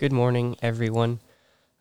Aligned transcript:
Good 0.00 0.12
morning, 0.14 0.56
everyone, 0.62 1.20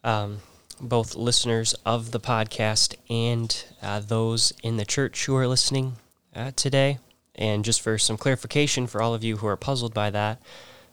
um, 0.04 0.40
both 0.82 1.16
listeners 1.16 1.74
of 1.86 2.12
the 2.12 2.20
podcast 2.20 2.96
and 3.10 3.64
uh, 3.82 4.02
those 4.02 4.52
in 4.62 4.76
the 4.76 4.84
church 4.84 5.26
who 5.26 5.38
are 5.38 5.48
listening 5.48 5.94
uh, 6.36 6.52
today. 6.54 6.98
And 7.36 7.64
just 7.64 7.80
for 7.80 7.98
some 7.98 8.18
clarification 8.18 8.88
for 8.88 9.02
all 9.02 9.14
of 9.14 9.24
you 9.24 9.38
who 9.38 9.48
are 9.48 9.56
puzzled 9.56 9.94
by 9.94 10.10
that, 10.10 10.42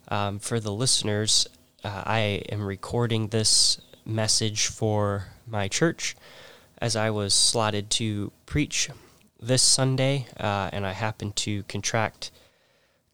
um, 0.06 0.38
for 0.38 0.60
the 0.60 0.70
listeners, 0.70 1.48
uh, 1.82 2.04
I 2.06 2.44
am 2.48 2.64
recording 2.64 3.26
this 3.26 3.80
message 4.04 4.68
for 4.68 5.26
my 5.48 5.66
church 5.66 6.14
as 6.78 6.94
I 6.94 7.10
was 7.10 7.34
slotted 7.34 7.90
to 7.90 8.30
preach 8.46 8.88
this 9.40 9.62
Sunday, 9.62 10.28
uh, 10.38 10.70
and 10.72 10.86
I 10.86 10.92
happened 10.92 11.34
to 11.38 11.64
contract 11.64 12.30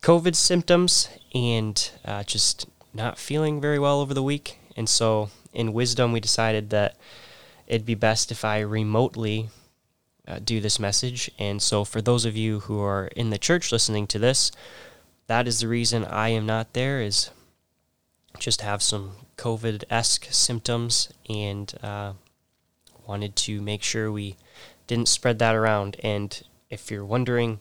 COVID 0.03 0.35
symptoms 0.35 1.09
and 1.35 1.91
uh, 2.05 2.25
just 2.25 2.67
not 2.95 3.19
feeling 3.19 3.61
very 3.61 3.79
well 3.79 4.01
over 4.01 4.15
the 4.15 4.23
week. 4.23 4.59
And 4.77 4.89
so, 4.89 5.31
in 5.53 5.73
wisdom, 5.73 6.13
we 6.13 6.21
decided 6.21 6.71
that 6.71 6.97
it'd 7.67 7.87
be 7.87 7.95
best 7.95 8.31
if 8.31 8.45
I 8.45 8.61
remotely 8.61 9.49
uh, 10.27 10.39
do 10.39 10.61
this 10.61 10.79
message. 10.79 11.31
And 11.39 11.61
so, 11.61 11.85
for 11.85 12.01
those 12.01 12.25
of 12.25 12.37
you 12.37 12.61
who 12.61 12.81
are 12.81 13.07
in 13.09 13.31
the 13.31 13.39
church 13.39 13.73
listening 13.73 14.07
to 14.09 14.19
this, 14.19 14.53
that 15.27 15.47
is 15.47 15.61
the 15.61 15.69
reason 15.69 16.05
I 16.05 16.31
am 16.31 16.47
not 16.47 16.73
there. 16.73 17.01
Is 17.01 17.31
just 18.39 18.63
have 18.63 18.83
some 18.83 19.13
COVID 19.37 19.85
esque 19.91 20.27
symptoms 20.31 21.13
and 21.29 21.75
uh, 21.83 22.13
wanted 23.07 23.37
to 23.37 23.61
make 23.61 23.83
sure 23.83 24.11
we 24.11 24.37
didn't 24.87 25.09
spread 25.09 25.39
that 25.39 25.55
around. 25.55 25.97
And 26.03 26.43
if 26.71 26.91
you're 26.91 27.05
wondering 27.05 27.61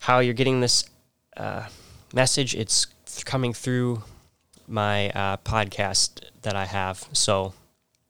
how 0.00 0.18
you're 0.18 0.34
getting 0.34 0.60
this 0.60 0.88
uh, 1.36 1.68
message, 2.12 2.54
it's 2.54 2.86
coming 3.24 3.52
through 3.52 4.02
my 4.66 5.10
uh, 5.10 5.36
podcast 5.38 6.22
that 6.42 6.56
I 6.56 6.66
have. 6.66 7.08
So 7.12 7.54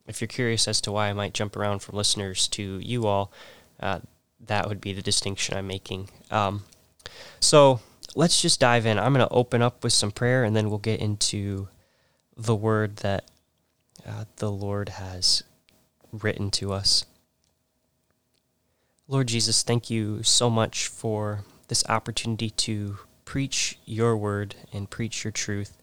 if 0.07 0.21
you're 0.21 0.29
curious 0.29 0.69
as 0.69 0.81
to 0.83 0.93
why 0.93 1.09
I 1.09 1.13
might 1.13 1.35
jump 1.35 1.57
around 1.57 1.81
from 1.81 1.97
listeners 1.97 2.49
to 2.49 2.79
you 2.79 3.07
all, 3.07 3.33
uh, 3.81 4.01
that 4.47 4.69
would 4.69 4.81
be 4.81 4.93
the 4.93 5.03
distinction 5.03 5.57
I'm 5.57 5.67
making. 5.67 6.11
Um, 6.31 6.65
so 7.41 7.81
let's 8.15 8.43
just 8.43 8.61
dive 8.61 8.87
in. 8.87 8.99
I'm 8.99 9.15
going 9.15 9.27
to 9.27 9.35
open 9.35 9.63
up 9.63 9.83
with 9.83 9.93
some 9.93 10.11
prayer 10.11 10.45
and 10.45 10.55
then 10.55 10.69
we'll 10.69 10.79
get 10.79 11.01
into 11.01 11.69
the 12.37 12.55
word 12.55 12.97
that 12.97 13.25
uh, 14.07 14.25
the 14.37 14.51
Lord 14.51 14.91
has 14.91 15.43
written 16.13 16.51
to 16.53 16.73
us. 16.73 17.05
Lord 19.09 19.29
Jesus, 19.29 19.63
thank 19.63 19.91
you 19.91 20.23
so 20.23 20.49
much 20.49 20.87
for 20.87 21.45
this 21.69 21.85
opportunity 21.89 22.51
to 22.51 22.99
preach 23.25 23.79
your 23.85 24.17
word 24.17 24.55
and 24.73 24.89
preach 24.89 25.25
your 25.25 25.31
truth 25.31 25.77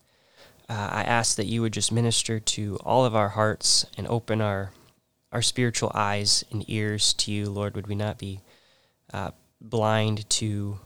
uh, 0.71 0.89
I 0.89 1.03
ask 1.03 1.35
that 1.35 1.47
you 1.47 1.61
would 1.61 1.73
just 1.73 1.91
minister 1.91 2.39
to 2.39 2.77
all 2.85 3.03
of 3.03 3.13
our 3.13 3.29
hearts 3.29 3.85
and 3.97 4.07
open 4.07 4.39
our 4.39 4.71
our 5.33 5.41
spiritual 5.41 5.91
eyes 5.93 6.45
and 6.51 6.63
ears 6.69 7.13
to 7.13 7.31
you, 7.31 7.49
Lord. 7.49 7.75
Would 7.75 7.87
we 7.87 7.95
not 7.95 8.17
be 8.17 8.39
uh, 9.13 9.31
blind 9.59 10.29
to 10.29 10.79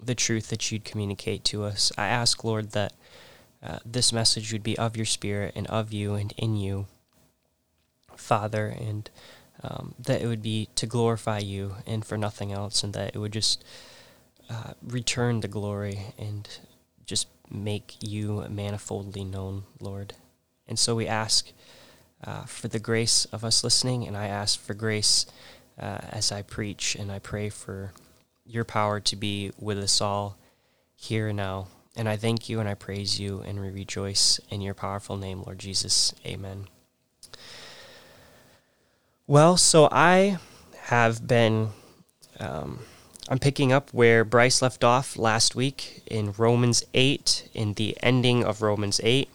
the 0.00 0.14
truth 0.14 0.48
that 0.48 0.70
you'd 0.70 0.84
communicate 0.84 1.44
to 1.44 1.62
us? 1.62 1.92
I 1.96 2.06
ask, 2.06 2.42
Lord, 2.42 2.72
that 2.72 2.92
uh, 3.62 3.78
this 3.84 4.12
message 4.12 4.52
would 4.52 4.64
be 4.64 4.76
of 4.78 4.96
your 4.96 5.06
Spirit 5.06 5.52
and 5.56 5.66
of 5.68 5.92
you 5.92 6.14
and 6.14 6.32
in 6.36 6.56
you, 6.56 6.86
Father, 8.16 8.66
and 8.66 9.10
um, 9.62 9.94
that 9.98 10.22
it 10.22 10.26
would 10.26 10.42
be 10.42 10.68
to 10.74 10.86
glorify 10.86 11.38
you 11.38 11.76
and 11.86 12.04
for 12.04 12.18
nothing 12.18 12.52
else, 12.52 12.82
and 12.82 12.92
that 12.94 13.14
it 13.14 13.18
would 13.18 13.32
just 13.32 13.64
uh, 14.50 14.72
return 14.82 15.40
the 15.40 15.48
glory 15.48 16.14
and 16.18 16.48
just 17.06 17.28
make 17.50 17.96
you 18.00 18.44
manifoldly 18.48 19.24
known, 19.24 19.64
Lord. 19.80 20.14
And 20.66 20.78
so 20.78 20.94
we 20.94 21.06
ask 21.06 21.52
uh, 22.24 22.44
for 22.44 22.68
the 22.68 22.78
grace 22.78 23.26
of 23.26 23.44
us 23.44 23.62
listening, 23.62 24.06
and 24.06 24.16
I 24.16 24.26
ask 24.26 24.58
for 24.58 24.74
grace 24.74 25.26
uh, 25.78 25.98
as 26.10 26.32
I 26.32 26.42
preach, 26.42 26.94
and 26.94 27.12
I 27.12 27.18
pray 27.18 27.50
for 27.50 27.92
your 28.46 28.64
power 28.64 29.00
to 29.00 29.16
be 29.16 29.52
with 29.58 29.78
us 29.78 30.00
all 30.00 30.38
here 30.96 31.28
and 31.28 31.36
now. 31.36 31.68
And 31.96 32.08
I 32.08 32.16
thank 32.16 32.48
you 32.48 32.60
and 32.60 32.68
I 32.68 32.74
praise 32.74 33.20
you, 33.20 33.40
and 33.46 33.60
we 33.60 33.70
rejoice 33.70 34.40
in 34.50 34.60
your 34.60 34.74
powerful 34.74 35.16
name, 35.16 35.42
Lord 35.42 35.58
Jesus. 35.58 36.14
Amen. 36.26 36.66
Well, 39.26 39.56
so 39.56 39.88
I 39.90 40.38
have 40.84 41.26
been. 41.26 41.70
Um, 42.40 42.80
I'm 43.28 43.38
picking 43.38 43.72
up 43.72 43.88
where 43.94 44.22
Bryce 44.22 44.60
left 44.60 44.84
off 44.84 45.16
last 45.16 45.54
week 45.54 46.02
in 46.06 46.34
Romans 46.36 46.84
8, 46.92 47.48
in 47.54 47.72
the 47.74 47.96
ending 48.02 48.44
of 48.44 48.60
Romans 48.60 49.00
8. 49.02 49.30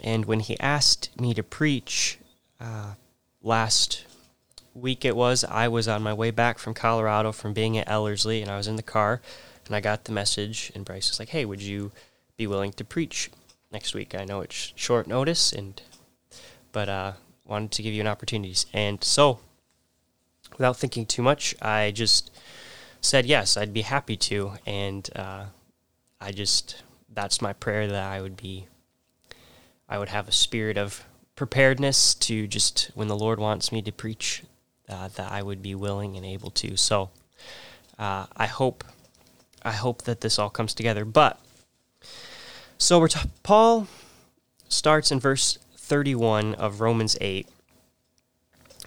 And 0.00 0.24
when 0.24 0.40
he 0.40 0.58
asked 0.58 1.10
me 1.20 1.34
to 1.34 1.42
preach 1.42 2.18
uh, 2.58 2.94
last 3.42 4.06
week, 4.72 5.04
it 5.04 5.14
was, 5.14 5.44
I 5.44 5.68
was 5.68 5.86
on 5.86 6.02
my 6.02 6.14
way 6.14 6.30
back 6.30 6.58
from 6.58 6.72
Colorado 6.72 7.32
from 7.32 7.52
being 7.52 7.76
at 7.76 7.88
Ellerslie, 7.88 8.40
and 8.40 8.50
I 8.50 8.56
was 8.56 8.66
in 8.66 8.76
the 8.76 8.82
car, 8.82 9.20
and 9.66 9.76
I 9.76 9.80
got 9.80 10.04
the 10.04 10.12
message, 10.12 10.72
and 10.74 10.86
Bryce 10.86 11.10
was 11.10 11.18
like, 11.18 11.28
hey, 11.28 11.44
would 11.44 11.60
you 11.60 11.92
be 12.38 12.46
willing 12.46 12.72
to 12.72 12.84
preach 12.84 13.30
next 13.70 13.94
week? 13.94 14.14
I 14.14 14.24
know 14.24 14.40
it's 14.40 14.72
short 14.74 15.06
notice, 15.06 15.52
and 15.52 15.82
but 16.72 16.88
uh, 16.88 17.12
wanted 17.44 17.72
to 17.72 17.82
give 17.82 17.92
you 17.92 18.00
an 18.00 18.06
opportunity. 18.06 18.54
And 18.72 19.04
so, 19.04 19.40
without 20.52 20.78
thinking 20.78 21.04
too 21.04 21.22
much, 21.22 21.54
I 21.60 21.90
just 21.90 22.30
said 23.00 23.26
yes, 23.26 23.56
I'd 23.56 23.72
be 23.72 23.82
happy 23.82 24.16
to, 24.16 24.52
and 24.66 25.08
uh, 25.14 25.44
I 26.20 26.32
just 26.32 26.82
that's 27.18 27.42
my 27.42 27.52
prayer 27.52 27.86
that 27.88 28.12
I 28.12 28.20
would 28.20 28.36
be, 28.36 28.68
I 29.88 29.98
would 29.98 30.08
have 30.08 30.28
a 30.28 30.32
spirit 30.32 30.78
of 30.78 31.04
preparedness 31.34 32.14
to 32.14 32.46
just 32.46 32.90
when 32.94 33.08
the 33.08 33.16
Lord 33.16 33.40
wants 33.40 33.72
me 33.72 33.82
to 33.82 33.92
preach, 33.92 34.44
uh, 34.88 35.08
that 35.08 35.32
I 35.32 35.42
would 35.42 35.62
be 35.62 35.74
willing 35.74 36.16
and 36.16 36.24
able 36.24 36.50
to. 36.50 36.76
So 36.76 37.10
uh, 37.98 38.26
I 38.36 38.46
hope, 38.46 38.84
I 39.62 39.72
hope 39.72 40.02
that 40.02 40.20
this 40.20 40.38
all 40.38 40.50
comes 40.50 40.74
together. 40.74 41.04
But 41.04 41.40
so 42.78 43.00
we're 43.00 43.08
t- 43.08 43.30
Paul 43.42 43.88
starts 44.68 45.10
in 45.10 45.18
verse 45.18 45.58
31 45.76 46.54
of 46.54 46.80
Romans 46.80 47.16
8. 47.20 47.48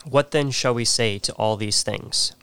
What 0.05 0.31
then 0.31 0.51
shall 0.51 0.73
we 0.73 0.85
say 0.85 1.19
to 1.19 1.33
all 1.33 1.57
these 1.57 1.83
things? 1.83 2.33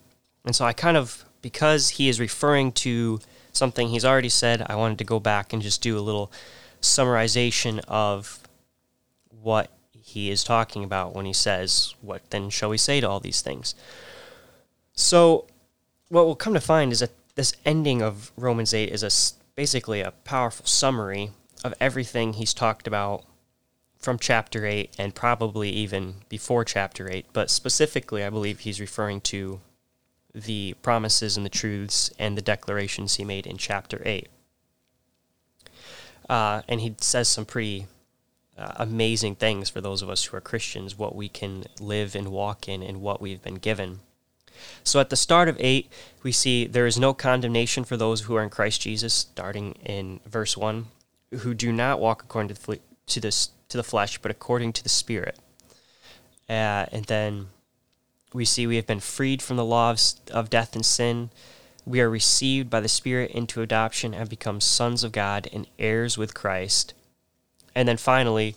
And 0.44 0.54
so 0.54 0.64
I 0.64 0.72
kind 0.72 0.96
of 0.96 1.24
because 1.42 1.90
he 1.90 2.08
is 2.08 2.20
referring 2.20 2.72
to 2.72 3.20
something 3.52 3.88
he's 3.88 4.04
already 4.04 4.28
said, 4.28 4.64
I 4.66 4.76
wanted 4.76 4.98
to 4.98 5.04
go 5.04 5.20
back 5.20 5.52
and 5.52 5.62
just 5.62 5.82
do 5.82 5.98
a 5.98 6.00
little 6.00 6.30
summarization 6.80 7.80
of 7.88 8.40
what 9.42 9.70
he 10.00 10.30
is 10.30 10.42
talking 10.42 10.84
about 10.84 11.14
when 11.14 11.26
he 11.26 11.32
says, 11.32 11.94
What 12.00 12.22
then 12.30 12.50
shall 12.50 12.70
we 12.70 12.78
say 12.78 13.00
to 13.00 13.08
all 13.08 13.20
these 13.20 13.42
things? 13.42 13.74
So, 14.94 15.46
what 16.08 16.24
we'll 16.26 16.34
come 16.34 16.54
to 16.54 16.60
find 16.60 16.92
is 16.92 17.00
that 17.00 17.10
this 17.34 17.54
ending 17.64 18.02
of 18.02 18.32
Romans 18.36 18.72
8 18.74 18.90
is 18.90 19.02
a, 19.02 19.10
basically 19.54 20.00
a 20.00 20.10
powerful 20.10 20.66
summary 20.66 21.30
of 21.62 21.74
everything 21.80 22.32
he's 22.32 22.54
talked 22.54 22.86
about 22.86 23.24
from 23.98 24.18
chapter 24.18 24.64
8 24.64 24.94
and 24.98 25.14
probably 25.14 25.70
even 25.70 26.16
before 26.28 26.64
chapter 26.64 27.10
8. 27.10 27.26
But 27.32 27.50
specifically, 27.50 28.24
I 28.24 28.30
believe 28.30 28.60
he's 28.60 28.80
referring 28.80 29.20
to 29.22 29.60
the 30.34 30.74
promises 30.82 31.36
and 31.36 31.44
the 31.44 31.50
truths 31.50 32.10
and 32.18 32.36
the 32.36 32.42
declarations 32.42 33.16
he 33.16 33.24
made 33.24 33.46
in 33.46 33.56
chapter 33.56 34.02
8. 34.04 34.28
Uh, 36.28 36.62
and 36.68 36.80
he 36.80 36.94
says 37.00 37.28
some 37.28 37.46
pretty 37.46 37.86
uh, 38.58 38.72
amazing 38.76 39.34
things 39.36 39.70
for 39.70 39.80
those 39.80 40.02
of 40.02 40.10
us 40.10 40.24
who 40.24 40.36
are 40.36 40.40
Christians, 40.40 40.98
what 40.98 41.14
we 41.14 41.28
can 41.28 41.64
live 41.80 42.14
and 42.14 42.28
walk 42.28 42.68
in 42.68 42.82
and 42.82 43.00
what 43.00 43.20
we've 43.20 43.42
been 43.42 43.56
given. 43.56 44.00
So 44.82 45.00
at 45.00 45.10
the 45.10 45.16
start 45.16 45.48
of 45.48 45.56
8, 45.60 45.90
we 46.22 46.32
see 46.32 46.66
there 46.66 46.86
is 46.86 46.98
no 46.98 47.14
condemnation 47.14 47.84
for 47.84 47.96
those 47.96 48.22
who 48.22 48.34
are 48.34 48.42
in 48.42 48.50
Christ 48.50 48.80
Jesus, 48.80 49.14
starting 49.14 49.72
in 49.84 50.20
verse 50.26 50.56
1, 50.56 50.86
who 51.38 51.54
do 51.54 51.72
not 51.72 52.00
walk 52.00 52.24
according 52.24 52.54
to 52.54 52.66
the, 52.66 52.80
to, 53.06 53.20
this, 53.20 53.50
to 53.68 53.76
the 53.76 53.84
flesh, 53.84 54.18
but 54.18 54.30
according 54.30 54.72
to 54.74 54.82
the 54.82 54.88
Spirit. 54.88 55.38
Uh, 56.48 56.86
and 56.90 57.04
then 57.04 57.46
we 58.32 58.44
see 58.44 58.66
we 58.66 58.76
have 58.76 58.86
been 58.86 59.00
freed 59.00 59.42
from 59.42 59.56
the 59.56 59.64
law 59.64 59.90
of, 59.90 60.00
of 60.30 60.50
death 60.50 60.74
and 60.74 60.84
sin. 60.84 61.30
We 61.86 62.00
are 62.00 62.10
received 62.10 62.68
by 62.68 62.80
the 62.80 62.88
Spirit 62.88 63.30
into 63.30 63.62
adoption 63.62 64.12
and 64.12 64.28
become 64.28 64.60
sons 64.60 65.02
of 65.02 65.12
God 65.12 65.48
and 65.52 65.66
heirs 65.78 66.18
with 66.18 66.34
Christ. 66.34 66.94
And 67.74 67.88
then 67.88 67.96
finally, 67.96 68.56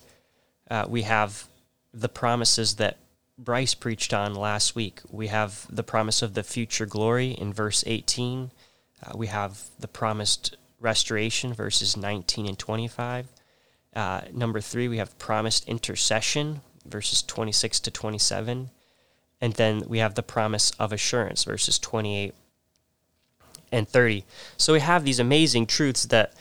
uh, 0.69 0.85
we 0.88 1.03
have 1.03 1.47
the 1.94 2.09
promises 2.09 2.75
that 2.75 2.97
Bryce 3.38 3.73
preached 3.73 4.13
on 4.13 4.35
last 4.35 4.75
week. 4.75 5.00
We 5.09 5.27
have 5.27 5.65
the 5.69 5.83
promise 5.83 6.21
of 6.21 6.33
the 6.33 6.44
future 6.44 6.85
glory 6.85 7.31
in 7.31 7.53
verse 7.53 7.83
18. 7.88 8.51
Uh, 9.03 9.12
we 9.15 9.27
have 9.27 9.62
the 9.79 9.88
promised 9.88 10.57
restoration, 10.79 11.53
verses 11.53 11.95
19 11.95 12.47
and 12.47 12.59
25. 12.59 13.27
Uh, 13.95 14.21
number 14.33 14.62
three, 14.62 14.88
we 14.88 14.97
have 14.97 15.18
promised 15.18 15.68
intercession, 15.68 16.62
verses 16.85 17.23
26 17.23 17.79
to 17.81 17.91
27. 17.91 18.69
And 19.42 19.54
then 19.54 19.84
we 19.88 19.98
have 19.98 20.16
the 20.16 20.24
promise 20.24 20.72
of 20.80 20.94
assurance, 20.94 21.44
verses 21.44 21.80
28 21.80 22.34
and 23.72 23.90
30. 23.90 24.24
So 24.58 24.74
we 24.74 24.80
have 24.80 25.04
these 25.04 25.20
amazing 25.20 25.66
truths 25.66 26.06
that 26.06 26.34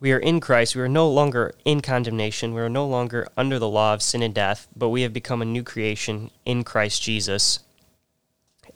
we 0.00 0.12
are 0.12 0.18
in 0.18 0.40
Christ. 0.40 0.74
We 0.74 0.82
are 0.82 0.88
no 0.88 1.08
longer 1.08 1.54
in 1.64 1.80
condemnation. 1.80 2.54
We 2.54 2.60
are 2.60 2.68
no 2.68 2.86
longer 2.86 3.28
under 3.36 3.58
the 3.58 3.68
law 3.68 3.94
of 3.94 4.02
sin 4.02 4.22
and 4.22 4.34
death, 4.34 4.68
but 4.74 4.88
we 4.88 5.02
have 5.02 5.12
become 5.12 5.42
a 5.42 5.46
new 5.46 5.62
creation 5.62 6.30
in 6.44 6.64
Christ 6.64 7.02
Jesus. 7.02 7.60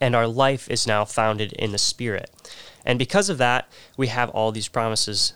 And 0.01 0.17
our 0.17 0.27
life 0.27 0.69
is 0.69 0.87
now 0.87 1.05
founded 1.05 1.53
in 1.53 1.73
the 1.73 1.79
Spirit. 1.79 2.31
And 2.85 2.99
because 2.99 3.29
of 3.29 3.39
that, 3.39 3.71
we 3.97 4.09
have 4.09 4.31
all 4.31 4.51
these 4.51 4.69
promises 4.69 5.35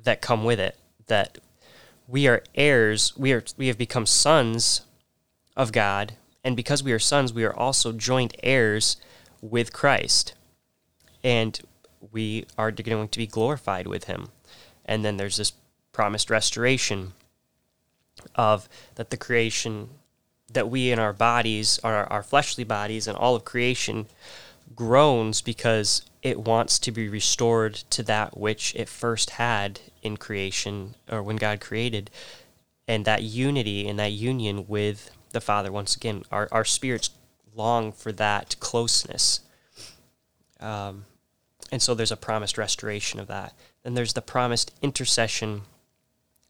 that 0.00 0.22
come 0.22 0.44
with 0.44 0.60
it 0.60 0.76
that 1.08 1.38
we 2.06 2.26
are 2.26 2.42
heirs, 2.54 3.12
we 3.16 3.32
are 3.32 3.42
we 3.56 3.66
have 3.66 3.76
become 3.76 4.06
sons 4.06 4.82
of 5.56 5.72
God, 5.72 6.14
and 6.48 6.56
because 6.56 6.82
we 6.82 6.92
are 6.92 6.98
sons, 6.98 7.30
we 7.30 7.44
are 7.44 7.54
also 7.54 7.92
joint 7.92 8.34
heirs 8.42 8.96
with 9.42 9.70
Christ. 9.70 10.32
And 11.22 11.60
we 12.10 12.46
are 12.56 12.70
going 12.70 13.08
to 13.08 13.18
be 13.18 13.26
glorified 13.26 13.86
with 13.86 14.04
him 14.04 14.30
and 14.86 15.04
then 15.04 15.18
there's 15.18 15.36
this 15.36 15.52
promised 15.92 16.30
restoration 16.30 17.12
of 18.34 18.66
that 18.94 19.10
the 19.10 19.16
creation 19.18 19.90
that 20.50 20.70
we 20.70 20.90
in 20.90 20.98
our 20.98 21.12
bodies 21.12 21.78
our, 21.84 22.06
our 22.06 22.22
fleshly 22.22 22.64
bodies 22.64 23.06
and 23.06 23.18
all 23.18 23.36
of 23.36 23.44
creation 23.44 24.06
groans 24.74 25.42
because 25.42 26.02
it 26.22 26.40
wants 26.40 26.78
to 26.78 26.90
be 26.90 27.10
restored 27.10 27.74
to 27.74 28.02
that 28.02 28.38
which 28.38 28.74
it 28.74 28.88
first 28.88 29.30
had 29.30 29.80
in 30.02 30.16
creation 30.16 30.94
or 31.10 31.22
when 31.22 31.36
god 31.36 31.60
created 31.60 32.10
and 32.86 33.04
that 33.04 33.22
unity 33.22 33.86
and 33.86 33.98
that 33.98 34.12
union 34.12 34.66
with 34.66 35.10
the 35.30 35.40
father 35.40 35.70
once 35.70 35.96
again. 35.96 36.22
Our, 36.30 36.48
our 36.52 36.64
spirits 36.64 37.10
long 37.54 37.92
for 37.92 38.12
that 38.12 38.56
closeness. 38.60 39.40
Um, 40.60 41.04
and 41.70 41.82
so 41.82 41.94
there's 41.94 42.12
a 42.12 42.16
promised 42.16 42.56
restoration 42.56 43.20
of 43.20 43.26
that. 43.28 43.52
Then 43.82 43.94
there's 43.94 44.14
the 44.14 44.22
promised 44.22 44.72
intercession 44.82 45.62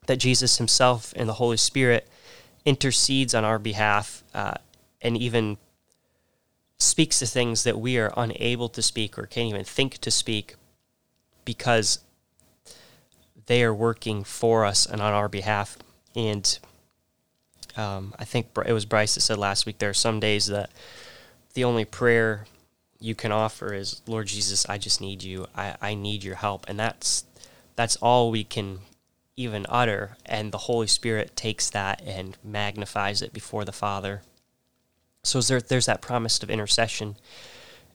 that 0.07 0.17
Jesus 0.17 0.57
himself 0.57 1.13
and 1.15 1.27
the 1.27 1.33
Holy 1.33 1.57
Spirit 1.57 2.07
intercedes 2.65 3.33
on 3.33 3.43
our 3.43 3.59
behalf 3.59 4.23
uh, 4.33 4.55
and 5.01 5.17
even 5.17 5.57
speaks 6.77 7.19
to 7.19 7.25
things 7.25 7.63
that 7.63 7.79
we 7.79 7.97
are 7.97 8.13
unable 8.15 8.69
to 8.69 8.81
speak 8.81 9.17
or 9.17 9.25
can't 9.25 9.49
even 9.49 9.65
think 9.65 9.97
to 9.99 10.11
speak 10.11 10.55
because 11.43 11.99
they 13.47 13.63
are 13.63 13.73
working 13.73 14.23
for 14.23 14.65
us 14.65 14.85
and 14.85 15.01
on 15.01 15.13
our 15.13 15.27
behalf. 15.27 15.77
And 16.15 16.57
um, 17.79 18.13
I 18.19 18.25
think 18.25 18.47
it 18.65 18.73
was 18.73 18.85
Bryce 18.85 19.15
that 19.15 19.21
said 19.21 19.37
last 19.37 19.65
week 19.65 19.77
there 19.77 19.89
are 19.89 19.93
some 19.93 20.19
days 20.19 20.47
that 20.47 20.69
the 21.53 21.63
only 21.63 21.85
prayer 21.85 22.45
you 22.99 23.15
can 23.15 23.31
offer 23.31 23.73
is 23.73 24.01
Lord 24.05 24.27
Jesus, 24.27 24.67
I 24.67 24.77
just 24.77 24.99
need 24.99 25.23
you. 25.23 25.45
I, 25.55 25.75
I 25.81 25.93
need 25.93 26.23
your 26.23 26.35
help. 26.35 26.65
And 26.67 26.77
that's 26.77 27.23
that's 27.75 27.95
all 27.97 28.29
we 28.29 28.43
can 28.43 28.79
even 29.37 29.65
utter. 29.69 30.17
And 30.25 30.51
the 30.51 30.57
Holy 30.57 30.87
Spirit 30.87 31.35
takes 31.35 31.69
that 31.69 32.01
and 32.05 32.37
magnifies 32.43 33.21
it 33.21 33.31
before 33.31 33.63
the 33.63 33.71
Father. 33.71 34.21
So 35.23 35.39
there, 35.39 35.61
there's 35.61 35.85
that 35.85 36.01
promise 36.01 36.43
of 36.43 36.49
intercession. 36.49 37.15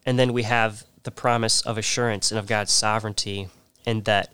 And 0.07 0.19
then 0.19 0.33
we 0.33 0.45
have 0.45 0.85
the 1.03 1.11
promise 1.11 1.61
of 1.61 1.77
assurance 1.77 2.31
and 2.31 2.39
of 2.39 2.47
God's 2.47 2.73
sovereignty, 2.73 3.49
and 3.85 4.05
that 4.05 4.33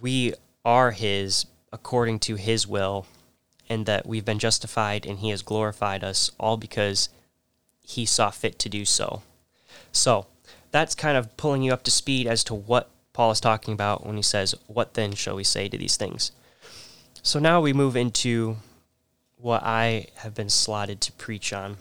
we 0.00 0.34
are 0.64 0.90
His 0.90 1.46
according 1.72 2.18
to 2.20 2.34
His 2.34 2.66
will, 2.66 3.06
and 3.68 3.86
that 3.86 4.06
we've 4.06 4.24
been 4.24 4.38
justified 4.38 5.06
and 5.06 5.18
He 5.18 5.30
has 5.30 5.42
glorified 5.42 6.04
us, 6.04 6.30
all 6.38 6.56
because 6.56 7.08
He 7.82 8.06
saw 8.06 8.30
fit 8.30 8.58
to 8.60 8.68
do 8.68 8.84
so. 8.84 9.22
So 9.92 10.26
that's 10.70 10.94
kind 10.94 11.16
of 11.16 11.36
pulling 11.36 11.62
you 11.62 11.72
up 11.72 11.82
to 11.84 11.90
speed 11.90 12.26
as 12.26 12.44
to 12.44 12.54
what 12.54 12.90
Paul 13.12 13.30
is 13.30 13.40
talking 13.40 13.72
about 13.72 14.04
when 14.04 14.16
he 14.16 14.22
says, 14.22 14.54
What 14.66 14.92
then 14.92 15.14
shall 15.14 15.36
we 15.36 15.44
say 15.44 15.68
to 15.68 15.78
these 15.78 15.96
things? 15.96 16.32
So 17.22 17.38
now 17.38 17.62
we 17.62 17.72
move 17.72 17.96
into 17.96 18.58
what 19.38 19.62
I 19.64 20.08
have 20.16 20.34
been 20.34 20.50
slotted 20.50 21.00
to 21.00 21.12
preach 21.12 21.52
on. 21.52 21.78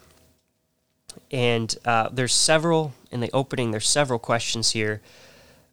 And 1.32 1.76
uh, 1.84 2.10
there's 2.10 2.34
several, 2.34 2.94
in 3.12 3.20
the 3.20 3.30
opening, 3.34 3.72
there's 3.72 3.88
several 3.88 4.18
questions 4.18 4.72
here 4.72 5.02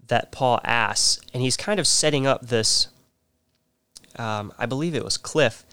that 0.08 0.32
Paul 0.32 0.60
asks. 0.64 1.20
And 1.32 1.42
he's 1.42 1.56
kind 1.56 1.78
of 1.78 1.86
setting 1.86 2.26
up 2.26 2.48
this, 2.48 2.88
um, 4.16 4.52
I 4.58 4.66
believe 4.66 4.96
it 4.96 5.04
was 5.04 5.16
Cliff 5.16 5.64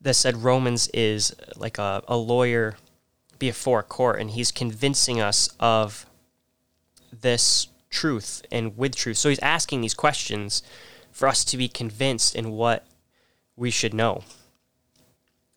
that 0.00 0.14
said 0.14 0.42
Romans 0.42 0.88
is 0.88 1.32
uh, 1.32 1.52
like 1.56 1.78
a, 1.78 2.02
a 2.08 2.16
lawyer 2.16 2.76
before 3.38 3.80
a 3.80 3.84
court, 3.84 4.20
and 4.20 4.30
he's 4.30 4.50
convincing 4.50 5.20
us 5.20 5.48
of 5.58 6.06
this 7.12 7.68
truth 7.90 8.42
and 8.50 8.76
with 8.76 8.94
truth. 8.94 9.16
So 9.16 9.28
he's 9.28 9.38
asking 9.40 9.80
these 9.80 9.94
questions 9.94 10.62
for 11.10 11.28
us 11.28 11.44
to 11.44 11.56
be 11.56 11.68
convinced 11.68 12.34
in 12.34 12.52
what 12.52 12.86
we 13.56 13.70
should 13.70 13.92
know. 13.92 14.22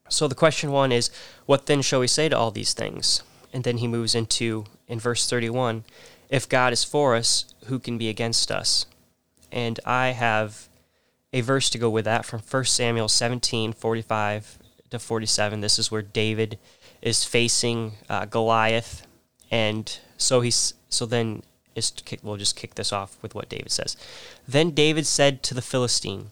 So 0.09 0.27
the 0.27 0.35
question 0.35 0.71
one 0.71 0.91
is, 0.91 1.09
What 1.45 1.65
then 1.67 1.81
shall 1.81 1.99
we 1.99 2.07
say 2.07 2.29
to 2.29 2.37
all 2.37 2.51
these 2.51 2.73
things? 2.73 3.23
And 3.53 3.63
then 3.63 3.77
he 3.77 3.87
moves 3.87 4.15
into, 4.15 4.65
in 4.87 4.99
verse 4.99 5.29
31, 5.29 5.83
If 6.29 6.49
God 6.49 6.73
is 6.73 6.83
for 6.83 7.15
us, 7.15 7.53
who 7.65 7.79
can 7.79 7.97
be 7.97 8.09
against 8.09 8.51
us? 8.51 8.85
And 9.51 9.79
I 9.85 10.09
have 10.09 10.67
a 11.33 11.41
verse 11.41 11.69
to 11.71 11.77
go 11.77 11.89
with 11.89 12.05
that 12.05 12.25
from 12.25 12.39
1 12.39 12.63
Samuel 12.65 13.09
17 13.09 13.73
45 13.73 14.59
to 14.91 14.99
47. 14.99 15.59
This 15.59 15.79
is 15.79 15.91
where 15.91 16.03
David 16.03 16.59
is 17.01 17.25
facing 17.25 17.93
uh, 18.07 18.25
Goliath, 18.25 19.05
and 19.51 19.99
so 20.17 20.41
he's 20.41 20.75
so 20.89 21.05
then 21.05 21.43
is 21.75 21.91
kick, 21.91 22.19
we'll 22.23 22.37
just 22.37 22.55
kick 22.55 22.75
this 22.75 22.93
off 22.93 23.17
with 23.21 23.35
what 23.35 23.49
David 23.49 23.71
says. 23.71 23.97
Then 24.47 24.71
David 24.71 25.07
said 25.07 25.41
to 25.43 25.53
the 25.53 25.61
Philistine, 25.61 26.27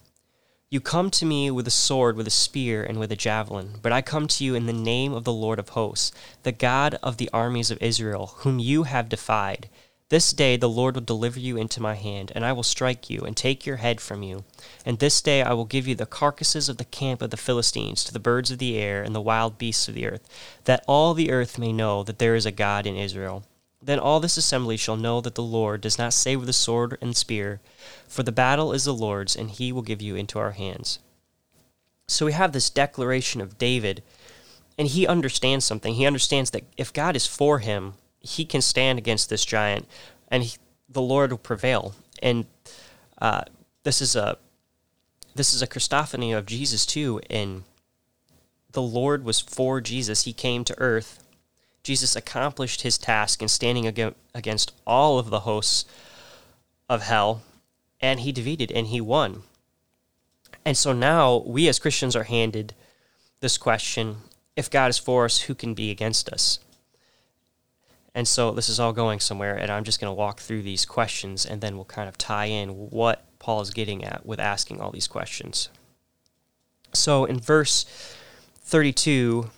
You 0.69 0.79
come 0.79 1.09
to 1.11 1.25
me 1.25 1.49
with 1.49 1.67
a 1.67 1.71
sword, 1.71 2.15
with 2.15 2.27
a 2.27 2.31
spear, 2.31 2.83
and 2.83 2.99
with 2.99 3.11
a 3.11 3.15
javelin, 3.15 3.79
but 3.81 3.91
I 3.91 4.01
come 4.01 4.27
to 4.27 4.43
you 4.43 4.55
in 4.55 4.67
the 4.67 4.73
name 4.73 5.13
of 5.13 5.23
the 5.23 5.33
Lord 5.33 5.59
of 5.59 5.69
hosts, 5.69 6.11
the 6.43 6.51
God 6.51 6.99
of 7.01 7.17
the 7.17 7.29
armies 7.33 7.71
of 7.71 7.81
Israel, 7.81 8.35
whom 8.37 8.59
you 8.59 8.83
have 8.83 9.09
defied. 9.09 9.67
This 10.11 10.33
day 10.33 10.57
the 10.57 10.67
Lord 10.67 10.95
will 10.95 11.03
deliver 11.03 11.39
you 11.39 11.55
into 11.55 11.81
my 11.81 11.95
hand, 11.95 12.33
and 12.35 12.45
I 12.45 12.51
will 12.51 12.63
strike 12.63 13.09
you, 13.09 13.21
and 13.21 13.35
take 13.35 13.65
your 13.65 13.77
head 13.77 14.01
from 14.01 14.23
you. 14.23 14.43
And 14.85 14.99
this 14.99 15.21
day 15.21 15.41
I 15.41 15.53
will 15.53 15.63
give 15.63 15.87
you 15.87 15.95
the 15.95 16.05
carcasses 16.05 16.67
of 16.67 16.75
the 16.75 16.83
camp 16.83 17.21
of 17.21 17.29
the 17.29 17.37
Philistines 17.37 18.03
to 18.03 18.11
the 18.11 18.19
birds 18.19 18.51
of 18.51 18.57
the 18.57 18.77
air 18.77 19.01
and 19.03 19.15
the 19.15 19.21
wild 19.21 19.57
beasts 19.57 19.87
of 19.87 19.95
the 19.95 20.05
earth, 20.05 20.27
that 20.65 20.83
all 20.85 21.13
the 21.13 21.31
earth 21.31 21.57
may 21.57 21.71
know 21.71 22.03
that 22.03 22.19
there 22.19 22.35
is 22.35 22.45
a 22.45 22.51
God 22.51 22.85
in 22.85 22.97
Israel. 22.97 23.45
Then 23.81 23.99
all 23.99 24.19
this 24.19 24.35
assembly 24.35 24.75
shall 24.75 24.97
know 24.97 25.21
that 25.21 25.35
the 25.35 25.41
Lord 25.41 25.79
does 25.79 25.97
not 25.97 26.11
save 26.11 26.39
with 26.39 26.47
the 26.47 26.51
sword 26.51 26.97
and 26.99 27.15
spear, 27.15 27.61
for 28.05 28.23
the 28.23 28.33
battle 28.33 28.73
is 28.73 28.83
the 28.83 28.93
Lord's, 28.93 29.33
and 29.37 29.49
he 29.49 29.71
will 29.71 29.81
give 29.81 30.01
you 30.01 30.17
into 30.17 30.37
our 30.37 30.51
hands. 30.51 30.99
So 32.09 32.25
we 32.25 32.33
have 32.33 32.51
this 32.51 32.69
declaration 32.69 33.39
of 33.39 33.57
David, 33.57 34.03
and 34.77 34.89
he 34.89 35.07
understands 35.07 35.63
something. 35.63 35.93
He 35.93 36.05
understands 36.05 36.51
that 36.51 36.65
if 36.75 36.91
God 36.91 37.15
is 37.15 37.25
for 37.25 37.59
him, 37.59 37.93
he 38.21 38.45
can 38.45 38.61
stand 38.61 38.99
against 38.99 39.29
this 39.29 39.45
giant, 39.45 39.87
and 40.29 40.43
he, 40.43 40.57
the 40.89 41.01
Lord 41.01 41.31
will 41.31 41.37
prevail. 41.37 41.95
And 42.21 42.45
uh, 43.21 43.43
this 43.83 44.01
is 44.01 44.15
a 44.15 44.37
this 45.33 45.53
is 45.53 45.61
a 45.61 45.67
Christophany 45.67 46.37
of 46.37 46.45
Jesus 46.45 46.85
too. 46.85 47.21
And 47.29 47.63
the 48.71 48.81
Lord 48.81 49.23
was 49.23 49.39
for 49.39 49.79
Jesus. 49.81 50.23
He 50.23 50.33
came 50.33 50.63
to 50.65 50.77
earth. 50.77 51.23
Jesus 51.83 52.15
accomplished 52.15 52.81
his 52.81 52.97
task 52.97 53.41
in 53.41 53.47
standing 53.47 53.87
against 54.35 54.73
all 54.85 55.17
of 55.17 55.29
the 55.29 55.41
hosts 55.41 55.85
of 56.87 57.03
hell, 57.03 57.41
and 57.99 58.19
he 58.19 58.31
defeated 58.31 58.71
and 58.71 58.87
he 58.87 59.01
won. 59.01 59.43
And 60.63 60.77
so 60.77 60.93
now 60.93 61.37
we 61.37 61.67
as 61.67 61.79
Christians 61.79 62.15
are 62.15 62.23
handed 62.23 62.75
this 63.39 63.57
question 63.57 64.17
if 64.55 64.69
God 64.69 64.89
is 64.89 64.99
for 64.99 65.25
us, 65.25 65.41
who 65.41 65.55
can 65.55 65.73
be 65.73 65.89
against 65.89 66.29
us? 66.29 66.59
And 68.13 68.27
so 68.27 68.51
this 68.51 68.67
is 68.67 68.79
all 68.79 68.91
going 68.91 69.19
somewhere, 69.19 69.55
and 69.55 69.71
I'm 69.71 69.85
just 69.85 70.01
going 70.01 70.09
to 70.09 70.17
walk 70.17 70.39
through 70.39 70.63
these 70.63 70.85
questions, 70.85 71.45
and 71.45 71.61
then 71.61 71.75
we'll 71.75 71.85
kind 71.85 72.09
of 72.09 72.17
tie 72.17 72.45
in 72.45 72.89
what 72.89 73.23
Paul 73.39 73.61
is 73.61 73.71
getting 73.71 74.03
at 74.03 74.25
with 74.25 74.39
asking 74.39 74.81
all 74.81 74.91
these 74.91 75.07
questions. 75.07 75.69
So 76.93 77.23
in 77.23 77.39
verse 77.39 77.85
32, 78.63 79.49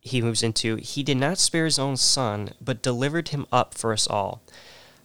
he 0.00 0.22
moves 0.22 0.42
into, 0.42 0.76
He 0.76 1.02
did 1.02 1.16
not 1.16 1.38
spare 1.38 1.64
his 1.64 1.78
own 1.78 1.96
son, 1.96 2.50
but 2.60 2.82
delivered 2.82 3.28
him 3.28 3.46
up 3.50 3.74
for 3.74 3.92
us 3.92 4.06
all. 4.06 4.42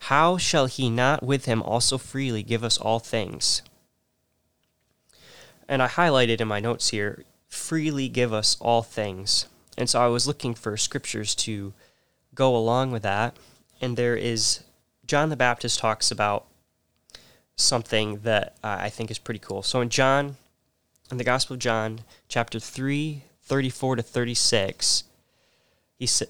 How 0.03 0.37
shall 0.37 0.67
he 0.67 0.89
not 0.89 1.23
with 1.23 1.45
him 1.45 1.61
also 1.63 1.97
freely 1.97 2.43
give 2.43 2.63
us 2.63 2.77
all 2.77 2.99
things? 2.99 3.61
And 5.67 5.81
I 5.81 5.87
highlighted 5.87 6.39
in 6.39 6.47
my 6.47 6.59
notes 6.59 6.89
here, 6.89 7.23
freely 7.47 8.09
give 8.09 8.31
us 8.31 8.57
all 8.59 8.81
things. 8.81 9.47
And 9.77 9.89
so 9.89 10.01
I 10.01 10.07
was 10.07 10.27
looking 10.27 10.53
for 10.53 10.75
scriptures 10.77 11.35
to 11.35 11.73
go 12.39 12.55
along 12.55 12.89
with 12.91 13.03
that. 13.03 13.35
And 13.81 13.97
there 13.97 14.15
is, 14.15 14.63
John 15.05 15.29
the 15.29 15.35
Baptist 15.35 15.77
talks 15.79 16.09
about 16.09 16.45
something 17.57 18.19
that 18.19 18.55
uh, 18.63 18.77
I 18.79 18.89
think 18.89 19.11
is 19.11 19.19
pretty 19.19 19.41
cool. 19.41 19.61
So 19.61 19.81
in 19.81 19.89
John, 19.89 20.37
in 21.11 21.17
the 21.17 21.25
Gospel 21.25 21.55
of 21.55 21.59
John, 21.59 21.99
chapter 22.29 22.57
3, 22.57 23.23
34 23.43 23.97
to 23.97 24.01
36, 24.01 25.03
he 25.97 26.07
sa- 26.07 26.25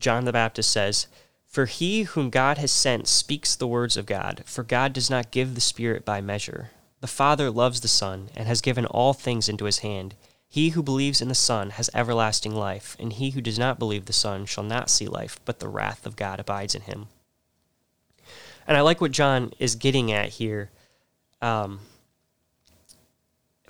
John 0.00 0.24
the 0.24 0.32
Baptist 0.32 0.68
says, 0.70 1.06
For 1.46 1.66
he 1.66 2.02
whom 2.02 2.28
God 2.28 2.58
has 2.58 2.72
sent 2.72 3.06
speaks 3.06 3.54
the 3.54 3.68
words 3.68 3.96
of 3.96 4.04
God, 4.04 4.42
for 4.44 4.64
God 4.64 4.92
does 4.92 5.08
not 5.08 5.30
give 5.30 5.54
the 5.54 5.60
Spirit 5.60 6.04
by 6.04 6.20
measure. 6.20 6.72
The 7.00 7.06
Father 7.06 7.50
loves 7.50 7.80
the 7.80 7.88
Son, 7.88 8.30
and 8.34 8.48
has 8.48 8.60
given 8.60 8.86
all 8.86 9.12
things 9.12 9.48
into 9.48 9.66
his 9.66 9.78
hand. 9.78 10.16
He 10.52 10.68
who 10.68 10.82
believes 10.82 11.22
in 11.22 11.28
the 11.28 11.34
Son 11.34 11.70
has 11.70 11.88
everlasting 11.94 12.54
life, 12.54 12.94
and 13.00 13.10
he 13.10 13.30
who 13.30 13.40
does 13.40 13.58
not 13.58 13.78
believe 13.78 14.04
the 14.04 14.12
Son 14.12 14.44
shall 14.44 14.62
not 14.62 14.90
see 14.90 15.06
life, 15.06 15.40
but 15.46 15.60
the 15.60 15.68
wrath 15.68 16.04
of 16.04 16.14
God 16.14 16.38
abides 16.38 16.74
in 16.74 16.82
him. 16.82 17.06
And 18.66 18.76
I 18.76 18.82
like 18.82 19.00
what 19.00 19.12
John 19.12 19.54
is 19.58 19.76
getting 19.76 20.12
at 20.12 20.28
here. 20.28 20.68
Um, 21.40 21.80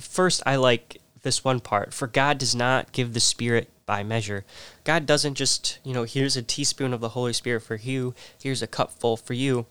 first, 0.01 0.43
I 0.45 0.57
like 0.57 1.01
this 1.23 1.45
one 1.45 1.61
part 1.61 1.95
for 1.95 2.09
God 2.09 2.37
does 2.37 2.53
not 2.53 2.91
give 2.91 3.13
the 3.13 3.21
Spirit 3.21 3.71
by 3.87 4.03
measure. 4.03 4.45
God 4.83 5.07
doesn't 5.07 5.35
just, 5.35 5.79
you 5.85 5.95
know, 5.95 6.03
here's 6.03 6.37
a 6.37 6.43
teaspoon 6.43 6.93
of 6.93 7.01
the 7.01 7.11
Holy 7.11 7.33
Spirit 7.33 7.63
for 7.63 7.77
you, 7.77 8.13
here's 8.43 8.61
a 8.61 8.67
cupful 8.67 9.17
for 9.17 9.35
you. 9.35 9.67